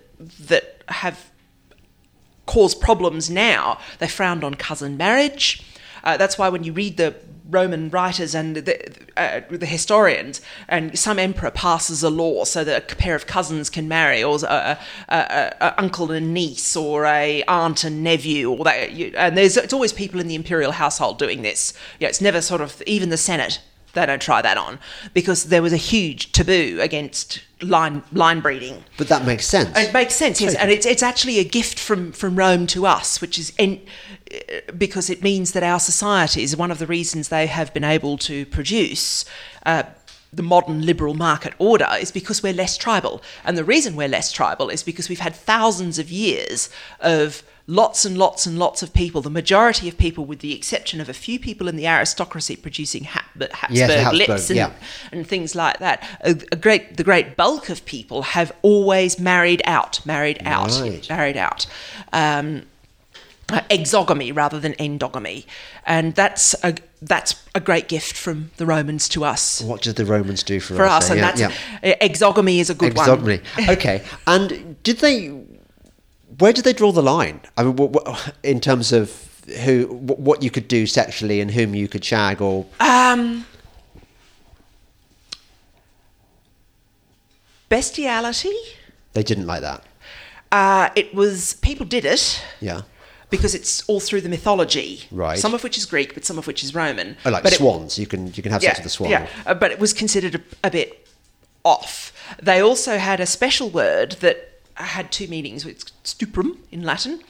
[0.47, 1.28] that have
[2.49, 3.77] cause problems now.
[3.99, 5.63] They frowned on cousin marriage.
[6.03, 7.13] Uh, that's why when you read the
[7.47, 12.91] Roman writers and the, uh, the historians, and some emperor passes a law so that
[12.91, 14.79] a pair of cousins can marry, or a,
[15.09, 18.93] a, a, uncle and niece, or a aunt and nephew, or that.
[18.93, 21.73] You, and there's it's always people in the imperial household doing this.
[21.99, 23.59] Yeah, it's never sort of even the Senate.
[23.93, 24.79] They don't try that on
[25.13, 28.83] because there was a huge taboo against line line breeding.
[28.97, 29.75] But that makes sense.
[29.77, 33.21] It makes sense, yes, and it's it's actually a gift from from Rome to us,
[33.21, 33.81] which is en-
[34.31, 38.17] uh, because it means that our societies, one of the reasons they have been able
[38.19, 39.25] to produce.
[39.65, 39.83] Uh,
[40.31, 43.19] the modern liberal market order is because we're less tribal.
[43.43, 46.69] And the reason we're less tribal is because we've had thousands of years
[46.99, 47.41] of
[47.71, 51.07] lots and lots and lots of people, the majority of people, with the exception of
[51.07, 54.71] a few people in the aristocracy producing Hab- Habsburg, Yes, Habsburg, lips and, yeah.
[55.11, 56.03] and things like that.
[56.21, 61.07] A, a great, the great bulk of people have always married out, married out, Right.
[61.09, 61.67] married out.
[62.11, 62.63] Um,
[63.47, 65.45] exogamy rather than endogamy,
[65.85, 69.61] and that's a that's a great gift from the Romans to us.
[69.61, 71.17] what did the Romans do for, For us, then?
[71.19, 72.07] and Yeah, that's yeah.
[72.07, 73.07] exogamy is a good one.
[73.07, 73.69] Exogamy.
[73.69, 74.03] okay.
[74.27, 75.31] And did they?
[76.39, 77.41] Where did they draw the line?
[77.57, 79.11] I mean, what, what, in terms of
[79.63, 83.45] who, what, you could do sexually and whom you could shag, or Um,
[87.69, 88.53] bestiality.
[89.13, 89.83] they didn't like that.
[90.51, 92.41] Uh, it was people did it.
[92.59, 92.81] Yeah.
[93.29, 95.03] because it's all through the mythology.
[95.11, 95.37] Right.
[95.37, 97.15] Some of which is Greek, but some of which is Roman.
[97.25, 97.99] Oh, like but it- swans.
[97.99, 99.11] you can you can have sex with a swan.
[99.11, 101.07] Yeah, uh, but it was considered a, a bit
[101.63, 102.11] off.
[102.41, 104.48] They also had a special word that
[104.85, 105.65] had two meanings.
[105.65, 107.21] It's stuprum in Latin,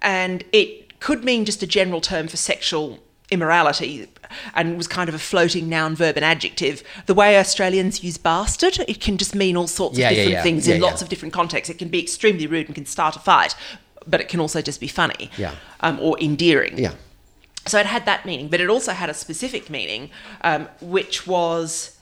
[0.00, 2.98] and it could mean just a general term for sexual
[3.30, 4.08] immorality.
[4.54, 6.82] and was kind of a floating noun, verb, and adjective.
[7.04, 10.42] The way Australians use bastard, it can just mean all sorts Yeah, of different yeah.
[10.42, 10.86] things Yeah, in yeah.
[10.86, 11.68] lots of different contexts.
[11.68, 13.54] It can be extremely rude and can start a fight,
[14.06, 15.54] but it can also just be funny Yeah.
[15.80, 16.78] um, or endearing.
[16.78, 16.92] Yeah.
[17.66, 20.08] So it had that meaning, but it also had a specific meaning,
[20.42, 21.96] um, which was.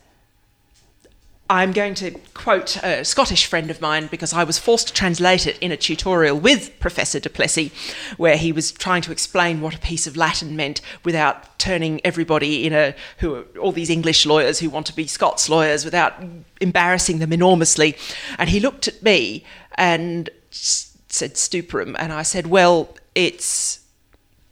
[1.51, 5.48] I'm going to quote a Scottish friend of mine because I was forced to translate
[5.48, 7.72] it in a tutorial with Professor de du Plessis,
[8.16, 12.68] where he was trying to explain what a piece of Latin meant without turning everybody
[12.68, 16.14] in a who are all these English lawyers who want to be Scots lawyers without
[16.61, 17.96] embarrassing them enormously.
[18.38, 19.44] And he looked at me
[19.74, 23.80] and said stuprum, and I said, "Well, it's."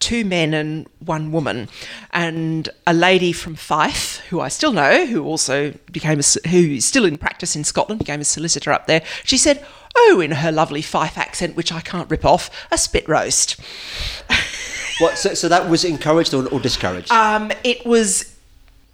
[0.00, 1.68] Two men and one woman,
[2.12, 6.84] and a lady from Fife, who I still know, who also became a, who is
[6.84, 9.02] still in practice in Scotland, became a solicitor up there.
[9.24, 9.64] She said,
[9.96, 13.56] "Oh, in her lovely Fife accent, which I can't rip off, a spit roast."
[15.00, 15.16] What?
[15.16, 17.12] So, so that was encouraged or, or discouraged?
[17.12, 18.34] Um, it was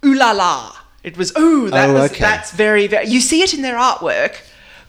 [0.05, 0.71] ooh la la.
[1.03, 2.19] It was ooh that Oh, was okay.
[2.19, 3.07] that's very very.
[3.07, 4.35] You see it in their artwork,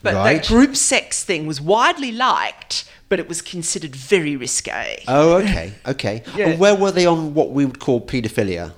[0.03, 0.43] but Right.
[0.43, 5.03] that group sex thing was widely liked, but it was considered very risque.
[5.09, 6.23] oh, okay, okay.
[6.37, 6.49] Yeah.
[6.49, 8.73] And where were they on what we would call paedophilia?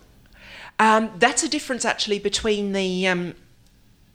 [0.78, 3.34] Um, that's a difference actually between the um,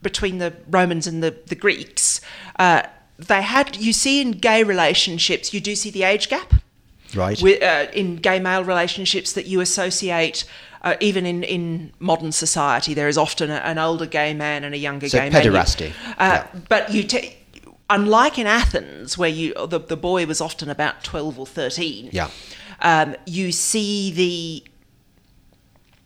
[0.02, 2.22] between the Romans and the the Greeks.
[2.58, 2.84] Uh,
[3.18, 6.54] they had you see in gay relationships you do see the age gap.
[7.16, 7.40] Right.
[7.42, 10.46] With, uh, in gay male relationships that you associate.
[10.86, 14.76] Uh, even in, in modern society, there is often a, an older gay man and
[14.76, 15.42] a younger So gay man.
[15.42, 15.94] Pederasty.
[16.18, 16.48] Uh, Yeah.
[16.68, 17.30] But you, ta-
[17.96, 22.10] unlike in Athens, where you the, the boy was often about twelve or thirteen.
[22.12, 22.30] Yeah.
[22.82, 24.64] Um, you see the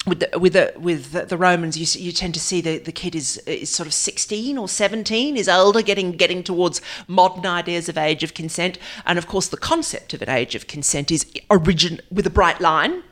[0.07, 2.93] with the, with the, with the, the Romans, you, you tend to see the, the
[2.93, 7.89] kid is is sort of sixteen or seventeen, is older, getting getting towards modern ideas
[7.89, 11.25] of age of consent, and of course the concept of an age of consent is
[11.49, 13.03] origin with a bright line.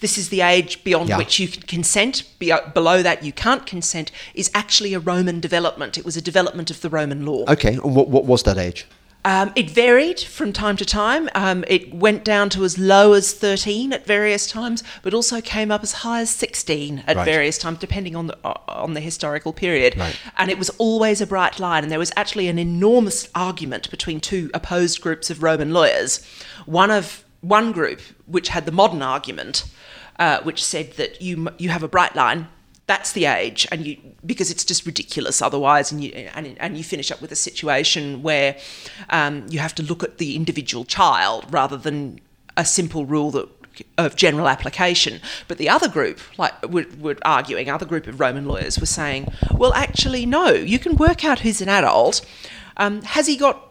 [0.00, 1.18] This is the age beyond Yeah.
[1.18, 2.22] which you can consent.
[2.38, 4.10] Be, below that, you can't consent.
[4.34, 5.98] Is actually a Roman development.
[5.98, 7.44] It was a development of the Roman law.
[7.48, 7.74] Okay.
[7.74, 8.86] And what, what was that age?
[9.22, 11.28] Um, it varied from time to time.
[11.34, 15.70] Um, it went down to as low as 13 at various times, but also came
[15.70, 17.24] up as high as 16 at Right.
[17.26, 19.94] various times, depending on the on the historical period.
[19.98, 20.16] Right.
[20.38, 21.82] And it was always a bright line.
[21.82, 26.20] And there was actually an enormous argument between two opposed groups of Roman lawyers.
[26.64, 29.64] One of one group, which had the modern argument,
[30.20, 32.46] uh, which said that you you have a bright line.
[32.86, 36.84] That's the age, and you because it's just ridiculous otherwise, and you and, and you
[36.84, 38.56] finish up with a situation where
[39.08, 42.20] um, you have to look at the individual child rather than
[42.56, 43.48] a simple rule that
[43.96, 45.20] of general application.
[45.48, 49.28] But the other group, like were, were arguing, other group of Roman lawyers were saying,
[49.52, 52.26] well, actually, no, you can work out who's an adult.
[52.76, 53.69] Um, has he got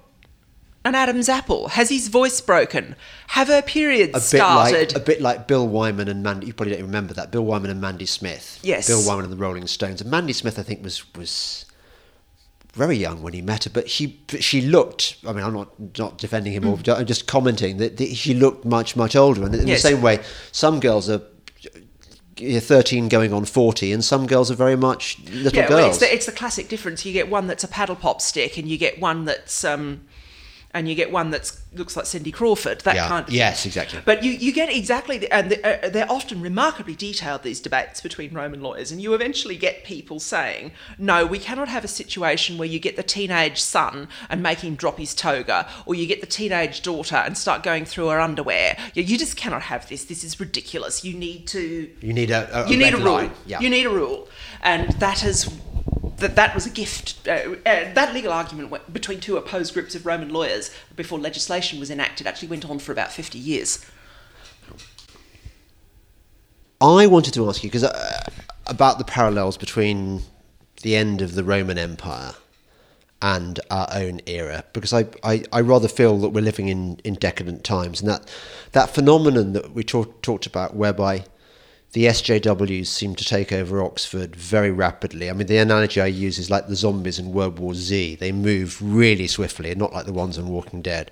[0.86, 1.70] an Adam's apple?
[1.70, 2.96] Has his voice broken?
[3.28, 4.94] Have her periods A bit started?
[4.94, 6.48] like a bit like Bill Wyman and Mandy.
[6.48, 7.32] You probably don't remember that.
[7.32, 8.60] Bill Wyman and Mandy Smith.
[8.64, 8.88] Yes.
[8.88, 10.02] Bill Wyman and the Rolling Stones.
[10.02, 11.66] And Mandy Smith, I think, was was
[12.74, 15.18] very young when he met her, but she she looked.
[15.28, 18.64] I mean, I'm not not defending him, or I'm just commenting that, that she looked
[18.66, 19.44] much much older.
[19.44, 19.68] And in Mm.
[19.68, 19.82] Yes.
[19.82, 20.20] the same way,
[20.52, 21.22] some girls are.
[22.38, 25.90] you're 13 going on 40 and some girls are very much little yeah, well, girls
[25.90, 27.06] it's the, it's the classic difference.
[27.06, 30.06] You get one that's a paddle pop stick, and you get one that's um,
[30.74, 32.82] and you get one that looks like Cindy Crawford.
[32.82, 34.02] That Yeah, kind of yes, exactly.
[34.06, 37.44] But you, you get exactly, the, and the, uh, they're often remarkably detailed.
[37.44, 41.84] These debates between Roman lawyers, and you eventually get people saying, "No, we cannot have
[41.84, 45.96] a situation where you get the teenage son and make him drop his toga, or
[45.96, 48.78] you get the teenage daughter and start going through her underwear.
[48.94, 50.06] You, you just cannot have this.
[50.06, 51.04] This is ridiculous.
[51.04, 53.30] You need to." you need a, a you need a rule.
[53.46, 54.28] yeah You need a rule,
[54.62, 55.52] and that has
[56.20, 57.28] that that was a gift.
[57.28, 61.80] Uh, uh, that legal argument went between two opposed groups of Roman lawyers before legislation
[61.80, 63.86] was enacted actually went on for about fifty years.
[66.82, 68.24] I wanted to ask you because uh,
[68.68, 70.22] about the parallels between
[70.82, 72.36] the end of the Roman Empire
[73.22, 77.16] and our own era, because I, I, I rather feel that we're living in, in
[77.16, 78.34] decadent times, and that
[78.72, 81.26] that phenomenon that we talk, talked about, whereby
[81.94, 85.30] the SJWs seem to take over Oxford very rapidly.
[85.30, 88.16] I mean, the analogy I use is like the zombies in World War Z.
[88.16, 91.12] They move really swiftly, and not like the ones on Walking Dead.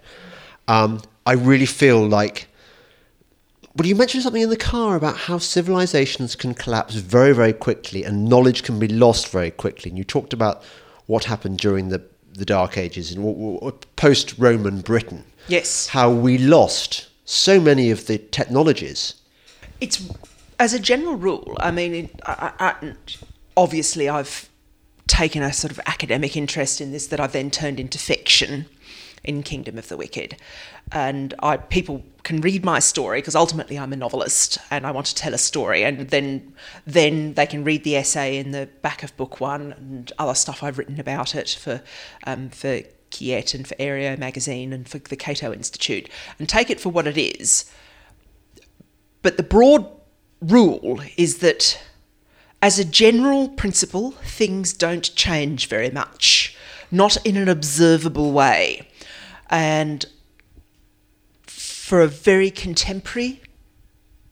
[0.67, 2.47] Um, I really feel like
[3.78, 8.03] well, you mentioned something in the car about how civilizations can collapse very, very quickly
[8.03, 9.91] and knowledge can be lost very quickly.
[9.91, 10.63] And you talked about
[11.05, 12.01] what happened during the,
[12.34, 15.25] the Dark Ages in post Roman Britain.
[15.47, 15.88] Yes.
[15.88, 19.13] How we lost so many of the technologies.
[19.80, 20.09] It's
[20.60, 21.55] as a general rule.
[21.60, 22.93] I mean, I, I,
[23.55, 24.49] obviously, I've
[25.08, 28.66] taken a sort of academic interest in this that I've then turned into fiction.
[29.24, 30.38] in Kingdom of the Wicked.
[30.91, 35.08] And I people can read my story because ultimately I'm a novelist and I want
[35.08, 36.53] to tell a story and then
[36.86, 40.64] then they can read the essay in the back of book one and other stuff
[40.64, 41.82] I've written about it for
[42.26, 42.82] um, for
[43.12, 47.05] Kiet and for Areo magazine and for the Cato Institute and take it for what
[47.08, 47.70] it is.
[49.22, 49.89] But the broad
[50.41, 51.81] rule is that
[52.61, 56.55] as a general principle, things don't change very much,
[56.91, 58.88] not in an observable way.
[59.49, 60.05] And
[61.43, 63.41] for a very contemporary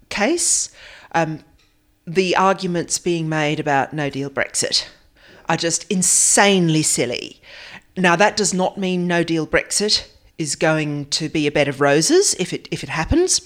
[0.10, 0.72] case,
[1.14, 1.44] um,
[2.06, 4.88] the arguments being made about no deal Brexit
[5.48, 7.42] are just insanely silly.
[7.98, 11.80] Now, that does not mean no deal Brexit is going to be a bed of
[11.80, 13.42] roses if it, if it happens.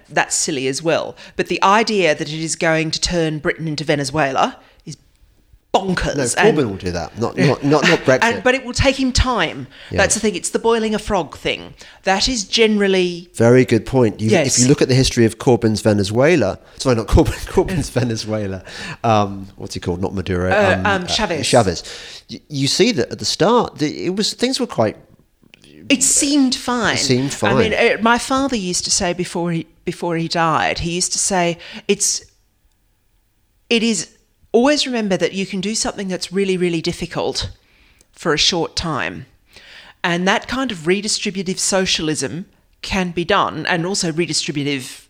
[0.00, 1.16] Uh, that's silly as well.
[1.36, 4.96] But the idea that it is going to turn Britain into Venezuela is
[5.72, 6.16] bonkers.
[6.16, 7.18] No, and- Corbyn will do that.
[7.18, 8.22] Not not not, not Brexit.
[8.22, 9.66] and, but it will take him time.
[9.90, 10.34] That's the thing.
[10.36, 11.74] It's the boiling a frog thing.
[12.04, 14.20] That is generally Very good point.
[14.20, 14.56] You, Yes.
[14.58, 18.62] If you look at the history of Corbyn's Venezuela, sorry, not Corbyn, Corbyn's Venezuela.
[19.02, 20.00] Um, what's he called?
[20.00, 20.50] Not Maduro.
[20.50, 21.46] Uh, um, Chavez.
[21.46, 21.82] Chavez.
[22.30, 24.96] Y- You see that at the start, the, it was things were quite.
[25.88, 26.94] It seemed fine.
[26.96, 27.56] It seemed fine.
[27.56, 31.12] I mean, uh, my father used to say before he before he died, he used
[31.12, 31.58] to say,
[31.88, 32.24] "It's
[33.68, 34.16] it is
[34.52, 37.50] always remember that you can do something that's really really difficult
[38.12, 39.26] for a short time,
[40.02, 42.46] and that kind of redistributive socialism
[42.80, 45.03] can be done, and also redistributive."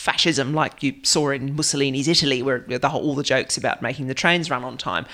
[0.00, 4.06] Fascism, like you saw in Mussolini's Italy, where the whole, all the jokes about making
[4.06, 5.04] the trains run on time,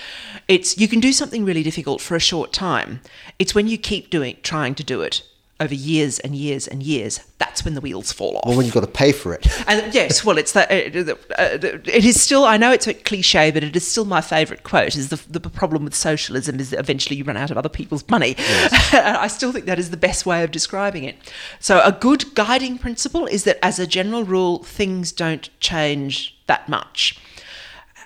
[0.47, 3.01] it's you can do something really difficult for a short time.
[3.37, 5.23] It's when you keep doing, trying to do it
[5.59, 8.43] over years and years and years, that's when the wheels fall off.
[8.45, 9.47] Well, when you've got to pay for it.
[9.67, 10.71] And yes, well, it's that.
[10.71, 12.45] Uh, uh, it is still.
[12.45, 14.95] I know it's a cliche, but it is still my favourite quote.
[14.95, 18.07] Is the the problem with socialism is that eventually you run out of other people's
[18.09, 18.35] money.
[18.39, 21.17] I still think that is the best way of describing it.
[21.59, 26.69] So a good guiding principle is that, as a general rule, things don't change that
[26.69, 27.19] much.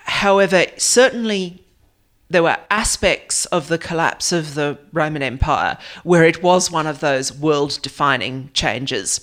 [0.05, 1.63] However, certainly
[2.31, 6.99] there were aspects of the collapse of the Roman Empire where it was one of
[7.01, 9.19] those world defining changes.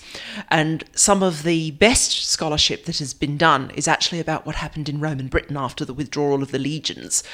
[0.49, 4.89] And some of the best scholarship that has been done is actually about what happened
[4.89, 7.25] in Roman Britain after the withdrawal of the legions.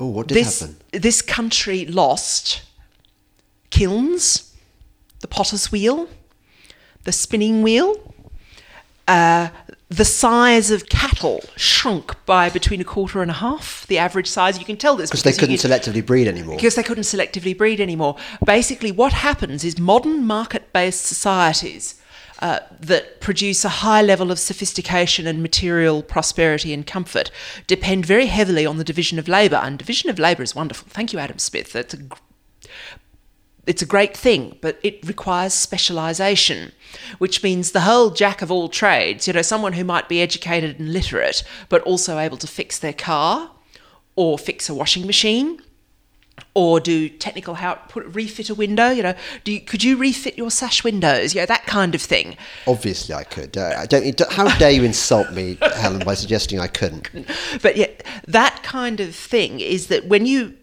[0.00, 0.76] Oh, what did This, happen?
[0.92, 2.62] this country lost
[3.70, 4.54] kilns,
[5.20, 6.08] the potter's wheel,
[7.04, 8.12] the spinning wheel,
[9.06, 9.48] uh,
[9.92, 14.58] the size of cattle shrunk by between a quarter and a half the average size.
[14.58, 16.56] You can tell this Because they couldn't selectively breed anymore.
[16.56, 18.16] because they couldn't selectively breed anymore.
[18.44, 22.00] Basically, what happens is modern market based societies
[22.40, 27.30] uh, that produce a high level of sophistication and material prosperity and comfort
[27.66, 29.56] depend very heavily on the division of labour.
[29.56, 30.88] And division of labour is wonderful.
[30.88, 31.72] Thank you, Adam Smith.
[31.72, 31.98] That's a
[33.66, 36.72] it's a great thing, but it requires specialisation,
[37.18, 40.78] which means the whole jack of all trades, you know, someone who might be educated
[40.78, 43.50] and literate, but also able to fix their car
[44.16, 45.60] or fix a washing machine
[46.54, 50.36] or do technical how put refit a window you know do you, could you refit
[50.36, 52.36] your sash windows you know that kind of thing
[52.66, 53.56] Obviously, I could.
[53.56, 54.20] Uh, I don't.
[54.30, 57.08] How dare you insult me, Helen, by suggesting I couldn't?
[57.62, 60.54] but yet that kind of thing is that when you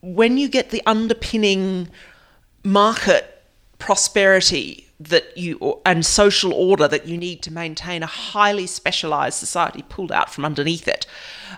[0.00, 1.88] when you get the underpinning
[2.64, 3.42] market
[3.78, 9.82] prosperity that you and social order that you need to maintain a highly specialized society
[9.88, 11.06] pulled out from underneath it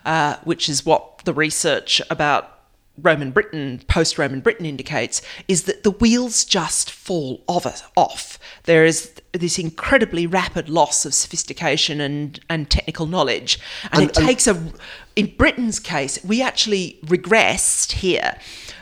[0.07, 2.51] uh, which is what the research about
[2.97, 7.91] Roman Britain, post Roman Britain indicates, is that the wheels just fall off.
[7.97, 8.39] off.
[8.65, 13.59] There is this incredibly rapid loss of sophistication and, and technical knowledge.
[13.91, 14.73] And, And- it and- takes a.
[15.17, 18.39] In Britain's case, we actually regressed here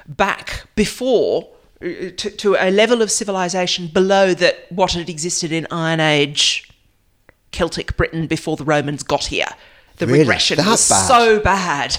[0.06, 1.48] back before.
[1.82, 6.70] To, to a level of civilization below that what had existed in Iron Age
[7.50, 9.48] Celtic Britain before the Romans got here.
[9.96, 10.20] The Really?
[10.20, 11.08] regression That was bad?
[11.08, 11.98] so bad.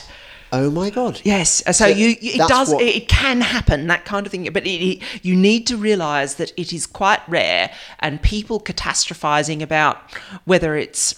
[0.54, 1.20] Oh my god.
[1.24, 4.48] Yes, so, So you, it does what- it, it can happen that kind of thing,
[4.54, 9.62] but it, it, you need to realise that it is quite rare, and people catastrophising
[9.62, 9.98] about
[10.46, 11.16] whether it's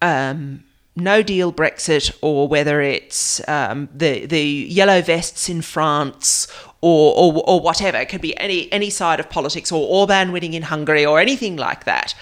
[0.00, 0.62] um,
[0.96, 6.46] no deal Brexit or whether it's um, the the yellow vests in France
[6.80, 7.98] or, or or whatever.
[7.98, 11.56] It could be any any side of politics or Orban winning in Hungary or anything
[11.56, 12.14] like that.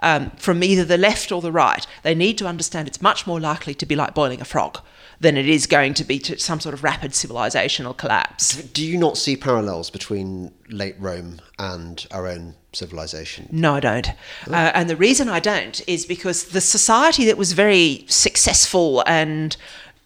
[0.00, 3.40] Um, from either the left or the right, they need to understand it's much more
[3.40, 4.80] likely to be like boiling a frog
[5.20, 8.62] than it is going to be to some sort of rapid civilizational collapse.
[8.62, 13.48] Do you not see parallels between late Rome and our own civilization?
[13.50, 14.08] No, I don't.
[14.46, 19.56] Uh, and the reason I don't is because the society that was very successful and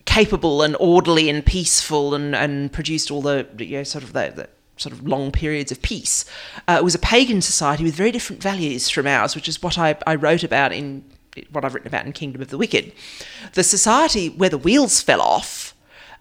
[0.04, 4.32] capable and orderly and peaceful and, and produced all the you know, sort of the,
[4.34, 6.24] the sort of long periods of peace.
[6.66, 9.78] Uh, it was a pagan society with very different values from ours, which is what
[9.78, 11.04] I, I wrote about in
[11.52, 12.92] what I've written about in Kingdom of the Wicked.
[13.52, 15.74] The society where the wheels fell off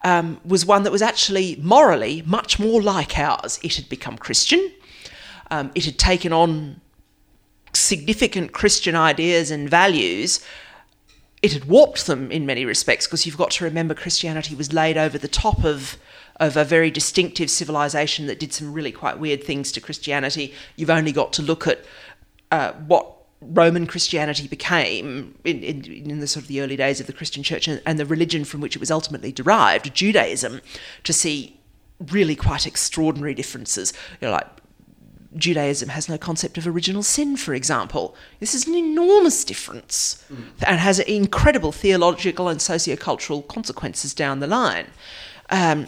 [0.03, 3.59] um, was one that was actually morally much more like ours.
[3.63, 4.71] It had become Christian.
[5.51, 6.79] Um, it had taken on
[7.73, 10.43] significant Christian ideas and values.
[11.41, 14.97] It had warped them in many respects because you've got to remember Christianity was laid
[14.97, 15.97] over the top of
[16.39, 20.53] of a very distinctive civilization that did some really quite weird things to Christianity.
[20.77, 21.83] You've only got to look at
[22.49, 27.07] uh, what Roman Christianity became in, in, in, the sort of the early days of
[27.07, 30.61] the Christian church and, and the religion from which it was ultimately derived, Judaism,
[31.03, 31.59] to see
[32.11, 33.93] really quite extraordinary differences.
[34.21, 34.47] You know, like
[35.35, 38.15] Judaism has no concept of original sin, for example.
[38.39, 40.43] This is an enormous difference mm.
[40.65, 44.87] and has incredible theological and sociocultural consequences down the line.
[45.49, 45.87] Um,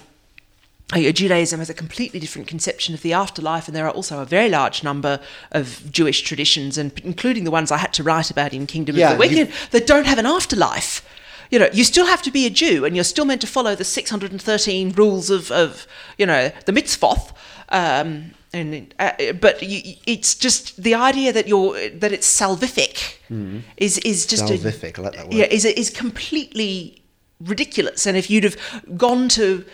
[0.93, 4.49] Judaism has a completely different conception of the afterlife, and there are also a very
[4.49, 8.68] large number of Jewish traditions, and including the ones I had to write about in
[8.68, 9.53] Kingdom yeah, of the Wicked, you...
[9.72, 11.07] that don't have an afterlife.
[11.49, 13.73] You know, you still have to be a Jew, and you're still meant to follow
[13.73, 15.88] the 613 rules of, of
[16.18, 17.31] you know, the mitzvot.
[17.69, 23.61] Um, and uh, but you, it's just the idea that you're that it's salvific mm.
[23.77, 24.97] is is just salvific.
[24.97, 25.33] A, I like that word.
[25.33, 27.01] Yeah, is is completely
[27.39, 28.05] ridiculous.
[28.05, 28.57] And if you'd have
[28.97, 29.65] gone to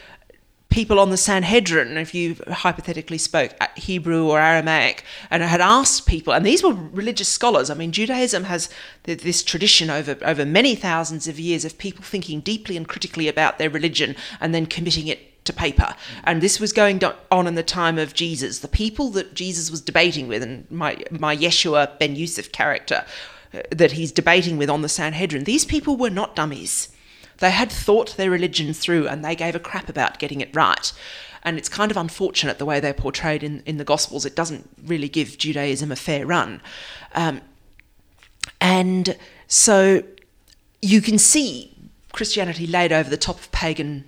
[0.70, 6.34] people on the Sanhedrin, if you hypothetically spoke Hebrew or Aramaic, and had asked people,
[6.34, 7.70] and these were religious scholars.
[7.70, 8.70] I mean, Judaism has
[9.04, 13.58] this tradition over over many thousands of years of people thinking deeply and critically about
[13.58, 15.96] their religion and then committing it to paper.
[16.24, 17.02] And this was going
[17.32, 18.60] on in the time of Jesus.
[18.60, 23.04] The people that Jesus was debating with, and my my Yeshua ben Yusuf character
[23.54, 26.90] uh, that he's debating with on the Sanhedrin, these people were not dummies
[27.38, 30.92] they had thought their religion through and they gave a crap about getting it right.
[31.44, 34.26] And it's kind of unfortunate the way they're portrayed in, in the Gospels.
[34.26, 36.62] It doesn't really give Judaism a fair run.
[37.14, 37.42] Um,
[38.60, 39.18] and
[39.48, 40.04] so
[40.82, 41.76] you can see
[42.12, 44.06] Christianity laid over the top of pagan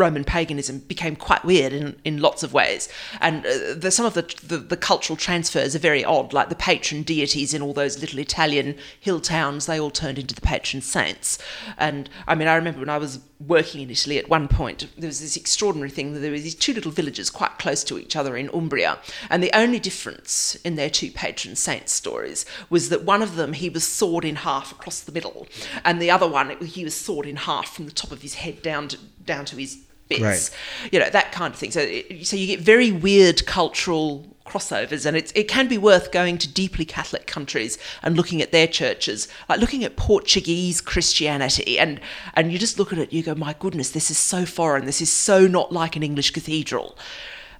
[0.00, 2.88] Roman paganism became quite weird in, in lots of ways.
[3.20, 6.54] And uh, the, some of the, the, the, cultural transfers are very odd, like the
[6.54, 10.80] patron deities in all those little Italian hill towns, they all turned into the patron
[10.80, 11.38] saints.
[11.76, 15.08] And I mean, I remember when I was working in Italy at one point, there
[15.08, 18.16] was this extraordinary thing that there were these two little villages quite close to each
[18.16, 18.98] other in Umbria.
[19.28, 23.52] And the only difference in their two patron saint stories was that one of them,
[23.52, 25.46] he was sawed in half across the middle,
[25.84, 28.62] and the other one, he was sawed in half from the top of his head
[28.62, 30.92] down to, down to his bits, right.
[30.92, 31.70] you know, that kind of thing.
[31.70, 31.80] So,
[32.22, 36.48] so you get very weird cultural crossovers, and it's, it can be worth going to
[36.48, 42.00] deeply Catholic countries and looking at their churches, like looking at Portuguese Christianity, and
[42.34, 45.00] and you just look at it, you go, my goodness, this is so foreign, this
[45.00, 46.98] is so not like an English cathedral.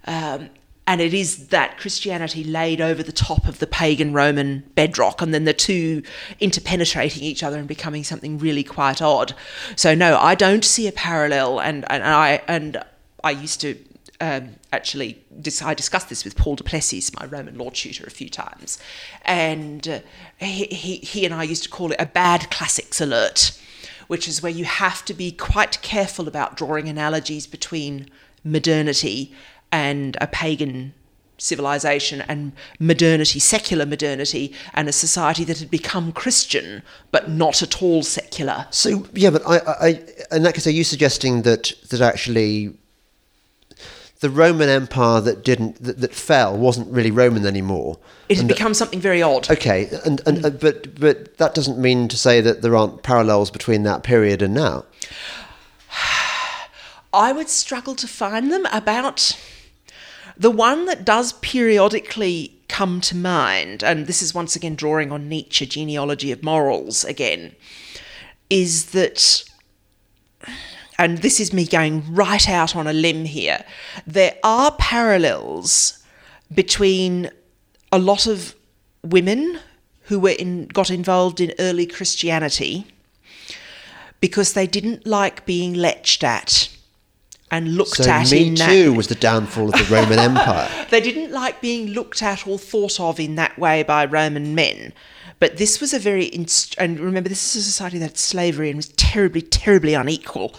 [0.05, 0.49] Um,
[0.87, 5.33] and it is that Christianity laid over the top of the pagan Roman bedrock, and
[5.33, 6.01] then the two
[6.39, 9.33] interpenetrating each other and becoming something really quite odd.
[9.75, 12.83] So no, I don't see a parallel, and and I and
[13.23, 13.77] I used to
[14.19, 18.11] um, actually dis- I discussed this with Paul du Plessis, my Roman law tutor, a
[18.11, 18.79] few times,
[19.23, 19.99] and uh,
[20.39, 23.57] he, he he and I used to call it a bad classics alert,
[24.07, 28.09] which is where you have to be quite careful about drawing analogies between
[28.43, 29.33] modernity
[29.71, 30.93] and a pagan
[31.41, 37.81] civilization and modernity, secular modernity, and a society that had become Christian but not at
[37.81, 38.67] all secular.
[38.69, 39.87] So yeah, but I, I
[40.31, 42.73] in that case, are you suggesting that that actually
[44.19, 47.97] the Roman Empire that didn't that, that fell wasn't really Roman anymore?
[48.29, 49.49] It had become that, something very odd.
[49.49, 53.49] Okay, and, and uh, but but that doesn't mean to say that there aren't parallels
[53.49, 54.85] between that period and now.
[57.13, 59.35] I would struggle to find them about
[60.41, 65.29] the one that does periodically come to mind, and this is once again drawing on
[65.29, 67.55] Nietzsche, genealogy of morals again,
[68.49, 69.43] is that,
[70.97, 73.63] and this is me going right out on a limb here,
[74.07, 76.03] there are parallels
[76.51, 77.29] between
[77.91, 78.55] a lot of
[79.03, 79.59] women
[80.05, 82.87] who were in, got involved in early Christianity
[84.21, 86.70] because they didn't like being leched at
[87.51, 90.69] and looked so at Me Too was the downfall of the Roman Empire.
[90.89, 94.93] They didn't like being looked at or thought of in that way by Roman men.
[95.39, 98.69] But this was a very, inst- and remember, this is a society that had slavery
[98.69, 100.55] and was terribly, terribly unequal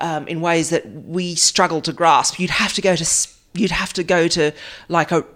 [0.00, 2.40] um, in ways that we struggle to grasp.
[2.40, 4.52] You'd have to go to, you'd have to go to
[4.88, 5.26] like a,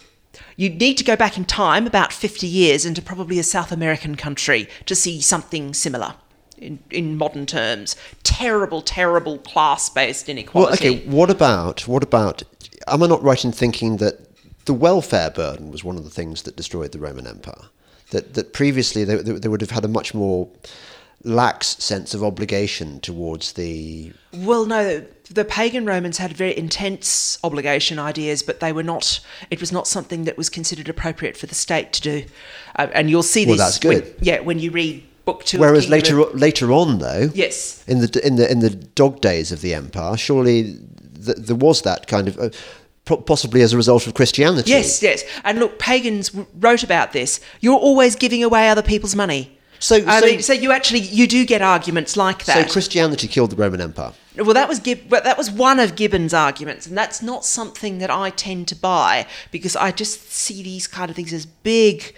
[0.57, 4.15] you'd need to go back in time about 50 years into probably a South American
[4.15, 6.15] country to see something similar
[6.59, 7.97] in, in modern terms.
[8.23, 10.89] Terrible, terrible class-based inequality.
[10.89, 11.09] Well, okay.
[11.09, 12.43] What about what about?
[12.87, 14.21] am I not right in thinking that
[14.65, 17.67] the welfare burden was one of the things that destroyed the Roman Empire?
[18.11, 20.49] That that previously they, they, they would have had a much more
[21.25, 27.99] lax sense of obligation towards the Well, no, the pagan Romans had very intense obligation
[27.99, 29.19] ideas, but they were not.
[29.51, 32.25] It was not something that was considered appropriate for the state to do,
[32.77, 33.59] uh, and you'll see this.
[33.59, 34.05] Well, that's good.
[34.05, 35.59] When, yeah, when you read book two.
[35.59, 39.53] Whereas later o- later on, though, yes, in the in the in the dog days
[39.53, 40.79] of the empire, surely
[41.25, 44.71] th- there was that kind of uh, possibly as a result of Christianity.
[44.71, 47.41] yes, yes, and look, pagans wrote about this.
[47.61, 49.53] You're always giving away other people's money.
[49.79, 52.67] So- I so- mean, so you actually you do get arguments like that.
[52.67, 52.73] So.
[52.73, 54.13] Christianity killed the Roman Empire.
[54.37, 58.11] Well, that was Gib- that was one of Gibbon's arguments, and that's not something that
[58.11, 62.15] I tend to buy because I just see these kind of things as big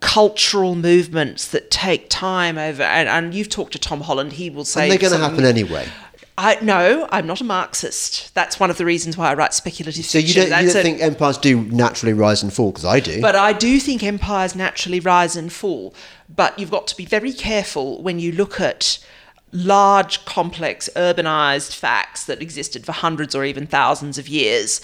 [0.00, 2.82] cultural movements that take time over.
[2.82, 5.44] And, and you've talked to Tom Holland; he will say And they're going to happen
[5.44, 5.88] anyway.
[6.38, 8.34] I no, I'm not a Marxist.
[8.34, 10.50] That's one of the reasons why I write speculative So you fiction.
[10.50, 12.72] don't, you don't a- think empires do naturally rise and fall?
[12.72, 13.22] Because I do.
[13.22, 15.94] but I do think empires naturally rise and fall.
[16.28, 18.98] But you've got to be very careful when you look at
[19.52, 24.82] large, complex, urbanized facts that existed for hundreds or even thousands of years,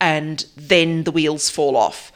[0.00, 2.12] and then the wheels fall off.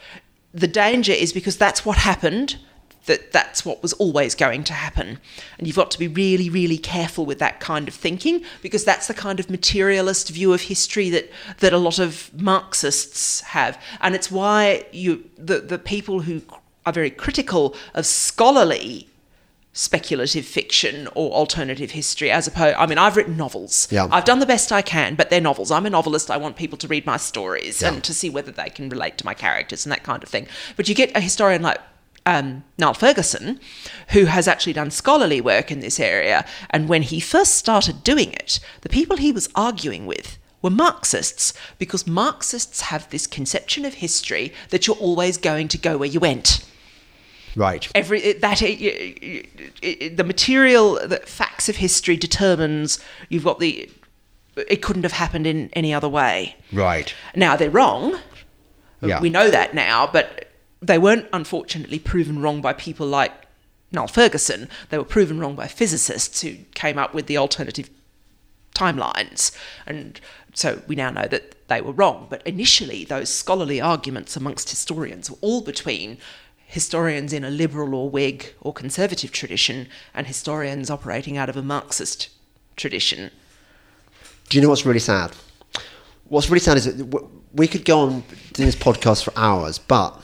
[0.53, 2.57] The danger is because that's what happened.
[3.05, 5.19] That that's what was always going to happen,
[5.57, 9.07] and you've got to be really, really careful with that kind of thinking because that's
[9.07, 14.13] the kind of materialist view of history that that a lot of Marxists have, and
[14.13, 16.41] it's why you the the people who
[16.85, 19.07] are very critical of scholarly
[19.77, 23.87] speculative fiction or alternative history as opposed I mean I've written novels.
[23.91, 24.07] Yeah.
[24.11, 25.69] I've done the best I can, but they're novels.
[25.69, 26.31] I'm a novelist.
[26.31, 27.89] I want people to read my stories Yeah.
[27.93, 30.47] and to see whether they can relate to my characters and that kind of thing.
[30.75, 31.77] But you get a historian like
[32.25, 33.59] um, Niall Ferguson,
[34.09, 38.33] who has actually done scholarly work in this area, and when he first started doing
[38.33, 43.93] it, the people he was arguing with were Marxists, because Marxists have this conception of
[43.93, 46.65] history that you're always going to go where you went
[47.57, 47.89] right.
[47.95, 53.89] every it- that it, the material the facts of history determines you've got the
[54.55, 57.13] it couldn't have happened in any other way Right.
[57.35, 58.17] now they're wrong
[59.01, 59.19] Yeah.
[59.21, 60.27] we know that now but
[60.81, 63.33] they weren't unfortunately proven wrong by people like
[63.91, 67.89] Noel Ferguson they were proven wrong by physicists who came up with the alternative
[68.75, 69.55] timelines
[69.87, 70.19] and
[70.53, 75.29] so we now know that they were wrong but initially those scholarly arguments amongst historians
[75.31, 76.17] were all between
[76.69, 81.63] historians in a liberal or whig or conservative tradition and historians operating out of a
[81.63, 82.29] marxist
[82.75, 83.31] tradition
[84.49, 85.31] Do you know what's really sad?
[86.27, 88.23] What's really sad is that we could go on
[88.53, 90.19] doing this podcast for hours, but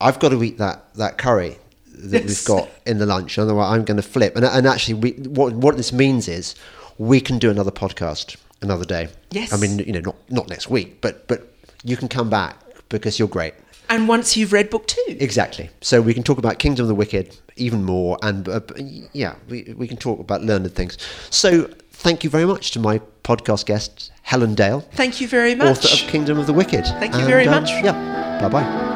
[0.00, 1.56] I've got to eat that, that curry
[1.94, 2.28] that Yes.
[2.28, 3.38] we've got in the lunch.
[3.38, 4.36] Otherwise, I'm going to flip.
[4.36, 6.54] And, and actually, we, what, what this means is
[6.98, 9.08] we can do another podcast another day.
[9.30, 9.52] Yes.
[9.52, 12.58] I mean, you know, not, not next week, but, but you can come back
[12.88, 13.54] because you're great.
[13.88, 15.70] And once you've read book two Exactly.
[15.80, 18.60] So we can talk about Kingdom of the Wicked even more, and uh,
[19.12, 20.98] yeah, we, we can talk about learned things.
[21.30, 25.78] So thank you very much to my podcast guest Helen Dale, thank you very much
[25.78, 26.84] author of Kingdom of the Wicked.
[26.84, 27.70] Thank you And, very um, much.
[27.70, 28.38] Yeah.
[28.40, 28.93] Bye bye.